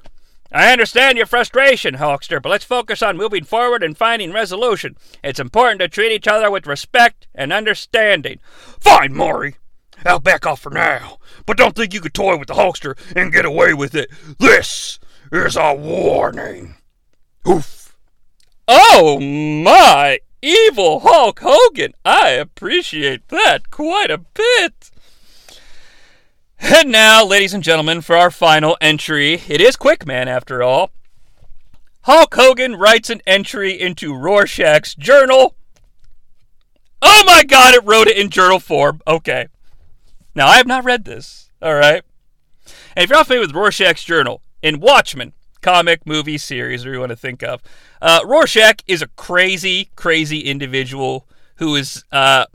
I 0.55 0.71
understand 0.71 1.17
your 1.17 1.27
frustration, 1.27 1.95
Hulkster, 1.95 2.41
but 2.41 2.47
let's 2.47 2.63
focus 2.63 3.03
on 3.03 3.17
moving 3.17 3.43
forward 3.43 3.83
and 3.83 3.97
finding 3.97 4.31
resolution. 4.31 4.95
It's 5.21 5.37
important 5.37 5.81
to 5.81 5.89
treat 5.89 6.13
each 6.13 6.29
other 6.29 6.49
with 6.49 6.65
respect 6.65 7.27
and 7.35 7.51
understanding. 7.51 8.39
Fine, 8.79 9.13
Maury. 9.13 9.57
I'll 10.05 10.21
back 10.21 10.45
off 10.45 10.61
for 10.61 10.69
now. 10.69 11.17
But 11.45 11.57
don't 11.57 11.75
think 11.75 11.93
you 11.93 11.99
could 11.99 12.13
toy 12.13 12.37
with 12.37 12.47
the 12.47 12.53
Hulkster 12.53 12.97
and 13.17 13.33
get 13.33 13.43
away 13.43 13.73
with 13.73 13.95
it. 13.95 14.09
This 14.39 14.97
is 15.29 15.57
a 15.57 15.73
warning. 15.73 16.75
Oof. 17.45 17.97
Oh 18.65 19.19
my! 19.19 20.19
Evil 20.41 21.01
Hulk 21.01 21.41
Hogan! 21.41 21.91
I 22.05 22.29
appreciate 22.29 23.27
that 23.27 23.71
quite 23.71 24.09
a 24.09 24.19
bit. 24.19 24.89
And 26.59 26.91
now, 26.91 27.25
ladies 27.25 27.53
and 27.53 27.63
gentlemen, 27.63 28.01
for 28.01 28.15
our 28.15 28.31
final 28.31 28.77
entry. 28.81 29.41
It 29.47 29.61
is 29.61 29.75
Quick 29.75 30.05
Man, 30.05 30.27
after 30.27 30.63
all. 30.63 30.91
Hulk 32.03 32.35
Hogan 32.35 32.75
writes 32.75 33.09
an 33.09 33.21
entry 33.25 33.79
into 33.79 34.15
Rorschach's 34.15 34.95
journal. 34.95 35.55
Oh 37.01 37.23
my 37.25 37.43
god, 37.43 37.73
it 37.73 37.83
wrote 37.83 38.07
it 38.07 38.17
in 38.17 38.29
journal 38.29 38.59
form. 38.59 39.01
Okay. 39.07 39.47
Now, 40.33 40.47
I 40.47 40.57
have 40.57 40.67
not 40.67 40.83
read 40.83 41.05
this, 41.05 41.49
alright? 41.63 42.03
And 42.95 43.03
if 43.03 43.09
you're 43.09 43.17
not 43.17 43.27
familiar 43.27 43.47
with 43.47 43.55
Rorschach's 43.55 44.03
journal, 44.03 44.41
in 44.61 44.79
Watchmen, 44.79 45.33
comic, 45.61 46.05
movie, 46.05 46.37
series, 46.37 46.81
whatever 46.81 46.93
you 46.95 46.99
want 46.99 47.11
to 47.11 47.15
think 47.15 47.43
of, 47.43 47.61
uh, 48.01 48.19
Rorschach 48.25 48.81
is 48.87 49.01
a 49.01 49.07
crazy, 49.07 49.89
crazy 49.95 50.41
individual 50.41 51.27
who 51.55 51.75
is 51.75 52.03
uh, 52.11 52.45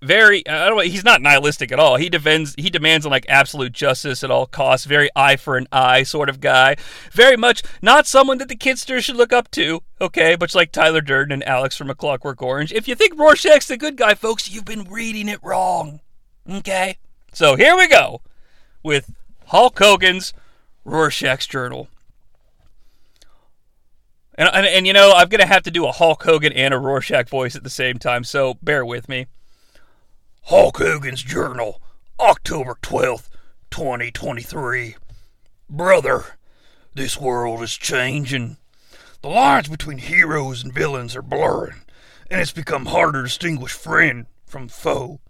very 0.00 0.46
I 0.46 0.68
don't 0.68 0.76
know, 0.76 0.82
he's 0.82 1.04
not 1.04 1.22
nihilistic 1.22 1.72
at 1.72 1.80
all. 1.80 1.96
He 1.96 2.08
defends 2.08 2.54
he 2.56 2.70
demands 2.70 3.06
like 3.06 3.26
absolute 3.28 3.72
justice 3.72 4.22
at 4.22 4.30
all 4.30 4.46
costs, 4.46 4.86
very 4.86 5.10
eye 5.16 5.36
for 5.36 5.56
an 5.56 5.66
eye 5.72 6.02
sort 6.02 6.28
of 6.28 6.40
guy. 6.40 6.76
Very 7.12 7.36
much 7.36 7.62
not 7.82 8.06
someone 8.06 8.38
that 8.38 8.48
the 8.48 8.56
kidsters 8.56 9.04
should 9.04 9.16
look 9.16 9.32
up 9.32 9.50
to, 9.52 9.82
okay, 10.00 10.36
much 10.40 10.54
like 10.54 10.72
Tyler 10.72 11.00
Durden 11.00 11.32
and 11.32 11.48
Alex 11.48 11.76
from 11.76 11.90
A 11.90 11.94
Clockwork 11.94 12.40
Orange. 12.42 12.72
If 12.72 12.86
you 12.86 12.94
think 12.94 13.18
Rorschach's 13.18 13.68
the 13.68 13.76
good 13.76 13.96
guy, 13.96 14.14
folks, 14.14 14.50
you've 14.50 14.64
been 14.64 14.84
reading 14.84 15.28
it 15.28 15.42
wrong. 15.42 16.00
Okay? 16.48 16.98
So 17.32 17.56
here 17.56 17.76
we 17.76 17.88
go 17.88 18.22
with 18.82 19.14
Hulk 19.46 19.78
Hogan's 19.78 20.32
Rorschach's 20.84 21.46
Journal. 21.46 21.88
And, 24.34 24.48
and, 24.52 24.66
and 24.66 24.86
you 24.86 24.92
know, 24.92 25.12
I'm 25.14 25.28
going 25.28 25.40
to 25.40 25.46
have 25.46 25.64
to 25.64 25.70
do 25.70 25.86
a 25.86 25.92
Hulk 25.92 26.22
Hogan 26.22 26.52
and 26.52 26.72
a 26.72 26.78
Rorschach 26.78 27.28
voice 27.28 27.56
at 27.56 27.64
the 27.64 27.70
same 27.70 27.98
time, 27.98 28.22
so 28.24 28.54
bear 28.62 28.86
with 28.86 29.08
me. 29.08 29.26
Hulk 30.48 30.78
Hogan's 30.78 31.22
Journal, 31.22 31.78
October 32.18 32.74
12th, 32.80 33.28
2023. 33.70 34.96
Brother, 35.68 36.24
this 36.94 37.20
world 37.20 37.62
is 37.62 37.76
changing. 37.76 38.56
The 39.20 39.28
lines 39.28 39.68
between 39.68 39.98
heroes 39.98 40.64
and 40.64 40.72
villains 40.72 41.14
are 41.14 41.20
blurring, 41.20 41.82
and 42.30 42.40
it's 42.40 42.50
become 42.50 42.86
harder 42.86 43.18
to 43.18 43.28
distinguish 43.28 43.74
friend 43.74 44.24
from 44.46 44.68
foe. 44.68 45.20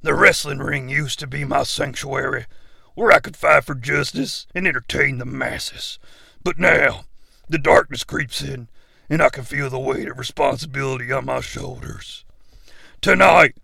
The 0.00 0.14
wrestling 0.14 0.60
ring 0.60 0.88
used 0.88 1.18
to 1.18 1.26
be 1.26 1.44
my 1.44 1.64
sanctuary, 1.64 2.46
where 2.94 3.12
I 3.12 3.18
could 3.18 3.36
fight 3.36 3.64
for 3.64 3.74
justice 3.74 4.46
and 4.54 4.66
entertain 4.66 5.18
the 5.18 5.26
masses. 5.26 5.98
But 6.42 6.58
now, 6.58 7.04
the 7.46 7.58
darkness 7.58 8.04
creeps 8.04 8.40
in, 8.40 8.70
and 9.10 9.20
I 9.20 9.28
can 9.28 9.44
feel 9.44 9.68
the 9.68 9.78
weight 9.78 10.08
of 10.08 10.18
responsibility 10.18 11.12
on 11.12 11.26
my 11.26 11.42
shoulders. 11.42 12.24
Tonight, 13.02 13.54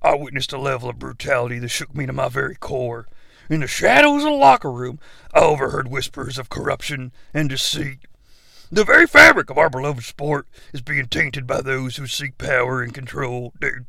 I 0.00 0.14
witnessed 0.14 0.52
a 0.52 0.58
level 0.58 0.88
of 0.88 0.98
brutality 0.98 1.58
that 1.58 1.68
shook 1.68 1.94
me 1.94 2.06
to 2.06 2.12
my 2.12 2.28
very 2.28 2.54
core. 2.54 3.08
In 3.50 3.60
the 3.60 3.66
shadows 3.66 4.22
of 4.22 4.30
the 4.30 4.36
locker 4.36 4.70
room, 4.70 5.00
I 5.34 5.40
overheard 5.40 5.88
whispers 5.88 6.38
of 6.38 6.48
corruption 6.48 7.12
and 7.34 7.48
deceit. 7.48 8.00
The 8.70 8.84
very 8.84 9.06
fabric 9.06 9.48
of 9.50 9.58
our 9.58 9.70
beloved 9.70 10.04
sport 10.04 10.46
is 10.72 10.82
being 10.82 11.06
tainted 11.06 11.46
by 11.46 11.62
those 11.62 11.96
who 11.96 12.06
seek 12.06 12.36
power 12.36 12.82
and 12.82 12.92
control, 12.92 13.54
dude. 13.60 13.86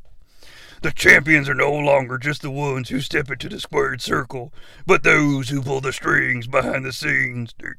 The 0.82 0.92
champions 0.92 1.50
are 1.50 1.54
no 1.54 1.74
longer 1.74 2.18
just 2.18 2.42
the 2.42 2.50
ones 2.50 2.88
who 2.88 3.02
step 3.02 3.30
into 3.30 3.50
the 3.50 3.60
squared 3.60 4.02
circle, 4.02 4.54
but 4.86 5.04
those 5.04 5.50
who 5.50 5.62
pull 5.62 5.82
the 5.82 5.92
strings 5.92 6.48
behind 6.48 6.86
the 6.86 6.94
scenes, 6.94 7.54
dude. 7.54 7.76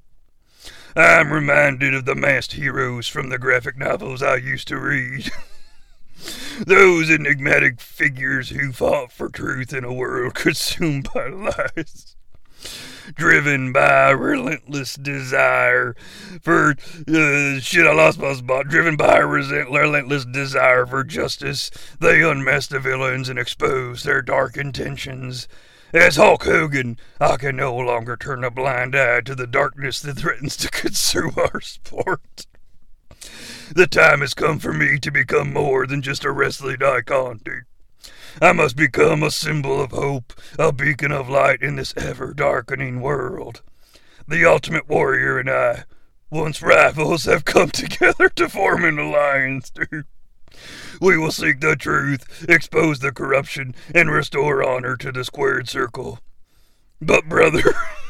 I'm 0.95 1.33
reminded 1.33 1.95
of 1.95 2.05
the 2.05 2.15
masked 2.15 2.53
heroes 2.53 3.09
from 3.09 3.31
the 3.31 3.39
graphic 3.39 3.79
novels 3.79 4.23
I 4.23 4.37
used 4.37 4.69
to 4.69 4.79
read. 4.79 5.31
Those 6.67 7.11
enigmatic 7.11 7.81
figures 7.81 8.51
who 8.51 8.73
fought 8.73 9.13
for 9.13 9.29
truth 9.29 9.73
in 9.73 9.85
a 9.85 9.93
world 9.93 10.35
consumed 10.35 11.09
by 11.15 11.29
lies. 11.29 12.17
Driven 13.15 13.73
by 13.73 14.11
relentless 14.11 14.95
desire 14.95 15.97
for 16.43 16.77
uh, 17.09 17.59
shit, 17.59 17.87
I 17.87 17.93
lost 17.93 18.19
my 18.19 18.35
spot. 18.35 18.69
Driven 18.69 18.97
by 18.97 19.19
a 19.19 19.27
resent, 19.27 19.71
relentless 19.71 20.25
desire 20.27 20.87
for 20.87 21.03
justice, 21.03 21.71
they 21.99 22.23
unmask 22.23 22.71
the 22.71 22.79
villains 22.79 23.29
and 23.29 23.39
expose 23.39 24.03
their 24.03 24.23
dark 24.23 24.57
intentions. 24.57 25.49
As 25.93 26.17
Hulk 26.17 26.45
Hogan, 26.45 26.99
I 27.21 27.37
can 27.37 27.57
no 27.57 27.75
longer 27.75 28.17
turn 28.17 28.45
a 28.45 28.51
blind 28.51 28.95
eye 28.95 29.23
to 29.23 29.35
the 29.35 29.47
darkness 29.47 30.01
that 30.01 30.19
threatens 30.19 30.57
to 30.59 30.69
consume 30.71 31.35
our 31.37 31.61
sport. 31.61 32.47
The 33.73 33.87
time 33.87 34.21
has 34.21 34.35
come 34.35 34.59
for 34.59 34.73
me 34.73 34.99
to 34.99 35.13
become 35.13 35.53
more 35.53 35.87
than 35.87 36.03
just 36.03 36.25
a 36.25 36.33
wrestling 36.33 36.83
icon, 36.83 37.41
dude. 37.45 37.65
I 38.43 38.51
must 38.53 38.75
become 38.75 39.23
a 39.23 39.31
symbol 39.31 39.81
of 39.81 39.93
hope, 39.93 40.33
a 40.59 40.73
beacon 40.73 41.13
of 41.13 41.29
light 41.29 41.63
in 41.63 41.77
this 41.77 41.95
ever 41.97 42.35
darkening 42.35 43.01
world. 43.01 43.63
The 44.27 44.45
Ultimate 44.45 44.89
Warrior 44.89 45.39
and 45.39 45.49
I, 45.49 45.85
once 46.31 46.63
rivals, 46.63 47.27
have 47.27 47.45
come 47.45 47.71
together 47.71 48.29
to 48.31 48.49
form 48.49 48.85
an 48.85 48.99
alliance, 48.99 49.71
dude. 49.71 50.07
We 51.01 51.17
will 51.17 51.31
seek 51.31 51.61
the 51.61 51.77
truth, 51.77 52.47
expose 52.49 52.99
the 52.99 53.13
corruption, 53.13 53.77
and 53.95 54.11
restore 54.11 54.65
honor 54.65 54.97
to 54.97 55.13
the 55.13 55.25
squared 55.25 55.69
circle. 55.69 56.19
But, 57.01 57.29
brother, 57.29 57.63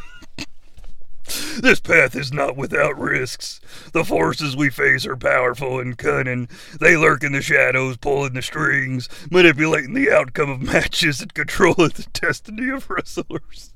this 1.60 1.80
path 1.80 2.16
is 2.16 2.32
not 2.32 2.56
without 2.56 2.98
risks. 2.98 3.60
The 3.92 4.04
forces 4.04 4.56
we 4.56 4.70
face 4.70 5.06
are 5.06 5.16
powerful 5.16 5.78
and 5.78 5.96
cunning. 5.96 6.48
They 6.80 6.96
lurk 6.96 7.22
in 7.22 7.32
the 7.32 7.42
shadows, 7.42 7.96
pulling 7.96 8.32
the 8.32 8.42
strings, 8.42 9.08
manipulating 9.30 9.94
the 9.94 10.10
outcome 10.10 10.50
of 10.50 10.62
matches, 10.72 11.20
and 11.20 11.32
controlling 11.34 11.90
the 11.90 12.06
destiny 12.12 12.68
of 12.70 12.88
wrestlers. 12.88 13.72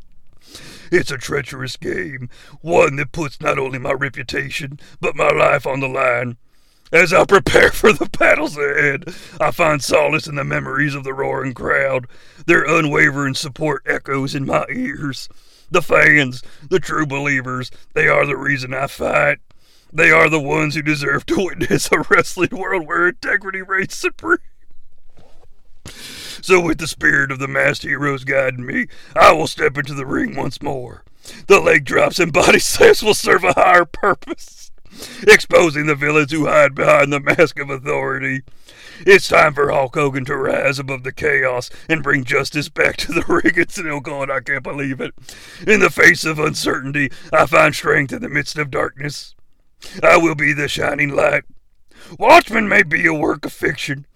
It's 0.91 1.11
a 1.11 1.19
treacherous 1.19 1.77
game, 1.77 2.29
one 2.61 2.97
that 2.97 3.13
puts 3.13 3.41
not 3.41 3.59
only 3.59 3.79
my 3.79 3.93
reputation, 3.93 4.79
but 5.01 5.17
my 5.17 5.31
life 5.31 5.67
on 5.67 5.81
the 5.81 5.89
line. 5.89 6.37
As 6.93 7.13
I 7.13 7.25
prepare 7.25 7.73
for 7.73 7.93
the 7.93 8.09
battles 8.19 8.57
ahead, 8.57 9.05
I 9.41 9.51
find 9.51 9.83
solace 9.83 10.29
in 10.29 10.37
the 10.37 10.45
memories 10.45 10.95
of 10.95 11.03
the 11.03 11.13
roaring 11.13 11.55
crowd. 11.55 12.07
Their 12.47 12.65
unwavering 12.65 13.35
support 13.35 13.83
echoes 13.87 14.35
in 14.35 14.47
my 14.47 14.65
ears. 14.71 15.29
The 15.71 15.83
fans, 15.83 16.43
the 16.69 16.81
true 16.81 17.07
believers, 17.07 17.71
they 17.95 18.09
are 18.09 18.27
the 18.27 18.37
reason 18.37 18.75
I 18.75 18.87
fight. 18.87 19.39
They 19.93 20.11
are 20.11 20.29
the 20.29 20.41
ones 20.41 20.75
who 20.75 20.83
deserve 20.83 21.25
to 21.27 21.37
witness 21.37 21.91
a 21.93 22.01
wrestling 22.11 22.51
world 22.53 22.87
where 22.87 23.09
integrity 23.09 23.63
reigns 23.63 23.95
supreme. 23.95 24.39
So, 26.43 26.61
with 26.61 26.79
the 26.79 26.87
spirit 26.87 27.31
of 27.31 27.39
the 27.39 27.49
masked 27.49 27.85
heroes 27.85 28.25
guiding 28.25 28.67
me, 28.67 28.87
I 29.15 29.33
will 29.33 29.47
step 29.47 29.79
into 29.79 29.95
the 29.95 30.07
ring 30.07 30.37
once 30.37 30.61
more. 30.61 31.05
The 31.47 31.61
leg 31.61 31.85
drops 31.85 32.19
and 32.19 32.33
body 32.33 32.59
slams 32.61 33.03
will 33.03 33.15
serve 33.15 33.45
a 33.45 33.55
higher 33.55 33.85
purpose 33.85 34.64
exposing 35.27 35.87
the 35.87 35.95
villains 35.95 36.33
who 36.33 36.47
hide 36.47 36.75
behind 36.75 37.13
the 37.13 37.21
mask 37.21 37.59
of 37.59 37.71
authority. 37.71 38.43
It's 39.01 39.29
time 39.29 39.55
for 39.55 39.71
Hulk 39.71 39.95
Hogan 39.95 40.25
to 40.27 40.37
rise 40.37 40.79
above 40.79 41.03
the 41.03 41.13
chaos 41.13 41.69
and 41.89 42.03
bring 42.03 42.25
justice 42.25 42.69
back 42.69 42.97
to 42.99 43.13
the 43.13 43.25
ring. 43.27 43.59
And 43.59 43.71
still 43.71 44.01
going, 44.01 44.31
I 44.31 44.41
can't 44.41 44.63
believe 44.63 45.01
it. 45.01 45.15
In 45.67 45.81
the 45.81 45.91
face 45.91 46.25
of 46.25 46.39
uncertainty, 46.39 47.11
I 47.33 47.47
find 47.47 47.75
strength 47.75 48.13
in 48.13 48.23
the 48.23 48.29
midst 48.29 48.59
of 48.59 48.71
darkness. 48.71 49.35
I 50.03 50.17
will 50.17 50.35
be 50.35 50.53
the 50.53 50.69
shining 50.69 51.11
light. 51.11 51.45
Watchmen 52.19 52.69
may 52.69 52.83
be 52.83 53.07
a 53.07 53.15
work 53.15 53.45
of 53.45 53.53
fiction, 53.53 54.07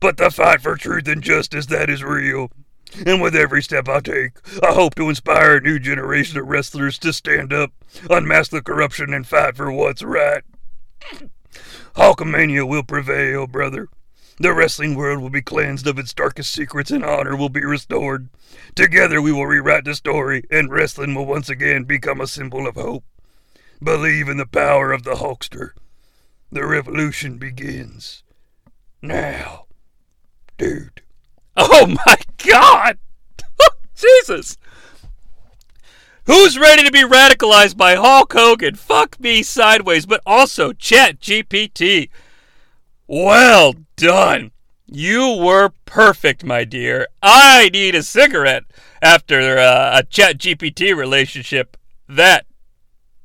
but 0.00 0.16
the 0.16 0.30
fight 0.30 0.60
for 0.60 0.76
truth 0.76 1.08
and 1.08 1.22
justice 1.22 1.66
that 1.66 1.88
is 1.88 2.02
real. 2.02 2.50
And 3.04 3.20
with 3.20 3.34
every 3.34 3.62
step 3.62 3.88
I 3.88 4.00
take, 4.00 4.32
I 4.62 4.72
hope 4.72 4.94
to 4.94 5.08
inspire 5.08 5.56
a 5.56 5.60
new 5.60 5.78
generation 5.78 6.38
of 6.38 6.46
wrestlers 6.46 6.98
to 7.00 7.12
stand 7.12 7.52
up, 7.52 7.72
unmask 8.08 8.50
the 8.50 8.62
corruption, 8.62 9.12
and 9.12 9.26
fight 9.26 9.56
for 9.56 9.70
what's 9.70 10.02
right. 10.02 10.42
Hulkamania 11.96 12.66
will 12.66 12.82
prevail, 12.82 13.46
brother. 13.46 13.88
The 14.38 14.52
wrestling 14.52 14.94
world 14.94 15.22
will 15.22 15.30
be 15.30 15.40
cleansed 15.40 15.86
of 15.86 15.98
its 15.98 16.12
darkest 16.12 16.52
secrets 16.52 16.90
and 16.90 17.04
honor 17.04 17.36
will 17.36 17.48
be 17.48 17.64
restored. 17.64 18.28
Together 18.74 19.22
we 19.22 19.32
will 19.32 19.46
rewrite 19.46 19.84
the 19.84 19.94
story, 19.94 20.44
and 20.50 20.70
wrestling 20.70 21.14
will 21.14 21.24
once 21.24 21.48
again 21.48 21.84
become 21.84 22.20
a 22.20 22.26
symbol 22.26 22.66
of 22.66 22.74
hope. 22.74 23.04
Believe 23.82 24.28
in 24.28 24.36
the 24.36 24.46
power 24.46 24.92
of 24.92 25.04
the 25.04 25.14
Hulkster. 25.14 25.70
The 26.52 26.66
revolution 26.66 27.38
begins. 27.38 28.22
Now, 29.00 29.66
dude. 30.58 31.02
Oh 31.56 31.86
my 31.86 32.16
God! 32.46 32.98
Jesus! 33.94 34.56
Who's 36.26 36.58
ready 36.58 36.82
to 36.84 36.90
be 36.90 37.04
radicalized 37.04 37.76
by 37.76 37.94
Hulk 37.94 38.32
Hogan? 38.32 38.74
Fuck 38.74 39.20
me 39.20 39.44
sideways, 39.44 40.06
but 40.06 40.20
also 40.26 40.72
Chat 40.72 41.20
GPT. 41.20 42.08
Well 43.06 43.74
done. 43.94 44.50
You 44.86 45.36
were 45.36 45.70
perfect, 45.84 46.42
my 46.42 46.64
dear. 46.64 47.06
I 47.22 47.70
need 47.72 47.94
a 47.94 48.02
cigarette 48.02 48.64
after 49.00 49.58
uh, 49.58 50.00
a 50.00 50.02
Chat 50.02 50.38
GPT 50.38 50.96
relationship. 50.96 51.76
That 52.08 52.46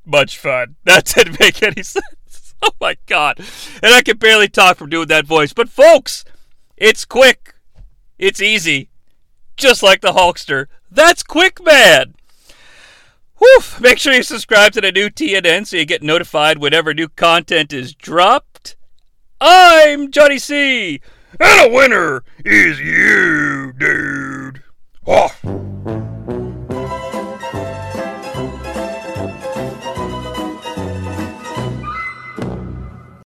much 0.05 0.37
fun. 0.37 0.75
That 0.83 1.05
didn't 1.05 1.39
make 1.39 1.63
any 1.63 1.83
sense. 1.83 2.05
Oh 2.63 2.73
my 2.79 2.95
god. 3.07 3.39
And 3.81 3.91
I 3.91 4.03
can 4.03 4.17
barely 4.17 4.47
talk 4.47 4.77
from 4.77 4.91
doing 4.91 5.07
that 5.07 5.25
voice. 5.25 5.51
But 5.51 5.67
folks, 5.67 6.23
it's 6.77 7.05
quick. 7.05 7.55
It's 8.19 8.39
easy. 8.39 8.90
Just 9.61 9.83
like 9.83 10.01
the 10.01 10.13
Hulkster. 10.13 10.65
That's 10.89 11.21
quick, 11.21 11.63
man. 11.63 12.15
Whew. 13.37 13.61
Make 13.79 13.99
sure 13.99 14.11
you 14.11 14.23
subscribe 14.23 14.71
to 14.71 14.81
the 14.81 14.91
new 14.91 15.07
TNN 15.07 15.67
so 15.67 15.77
you 15.77 15.85
get 15.85 16.01
notified 16.01 16.57
whenever 16.57 16.95
new 16.95 17.07
content 17.07 17.71
is 17.71 17.93
dropped. 17.93 18.75
I'm 19.39 20.09
Jonnie 20.09 20.41
Sea. 20.41 20.99
And 21.39 21.71
a 21.71 21.75
winner 21.75 22.23
is 22.43 22.79
you, 22.79 23.71
dude. 23.77 24.63
Oh. 25.05 25.70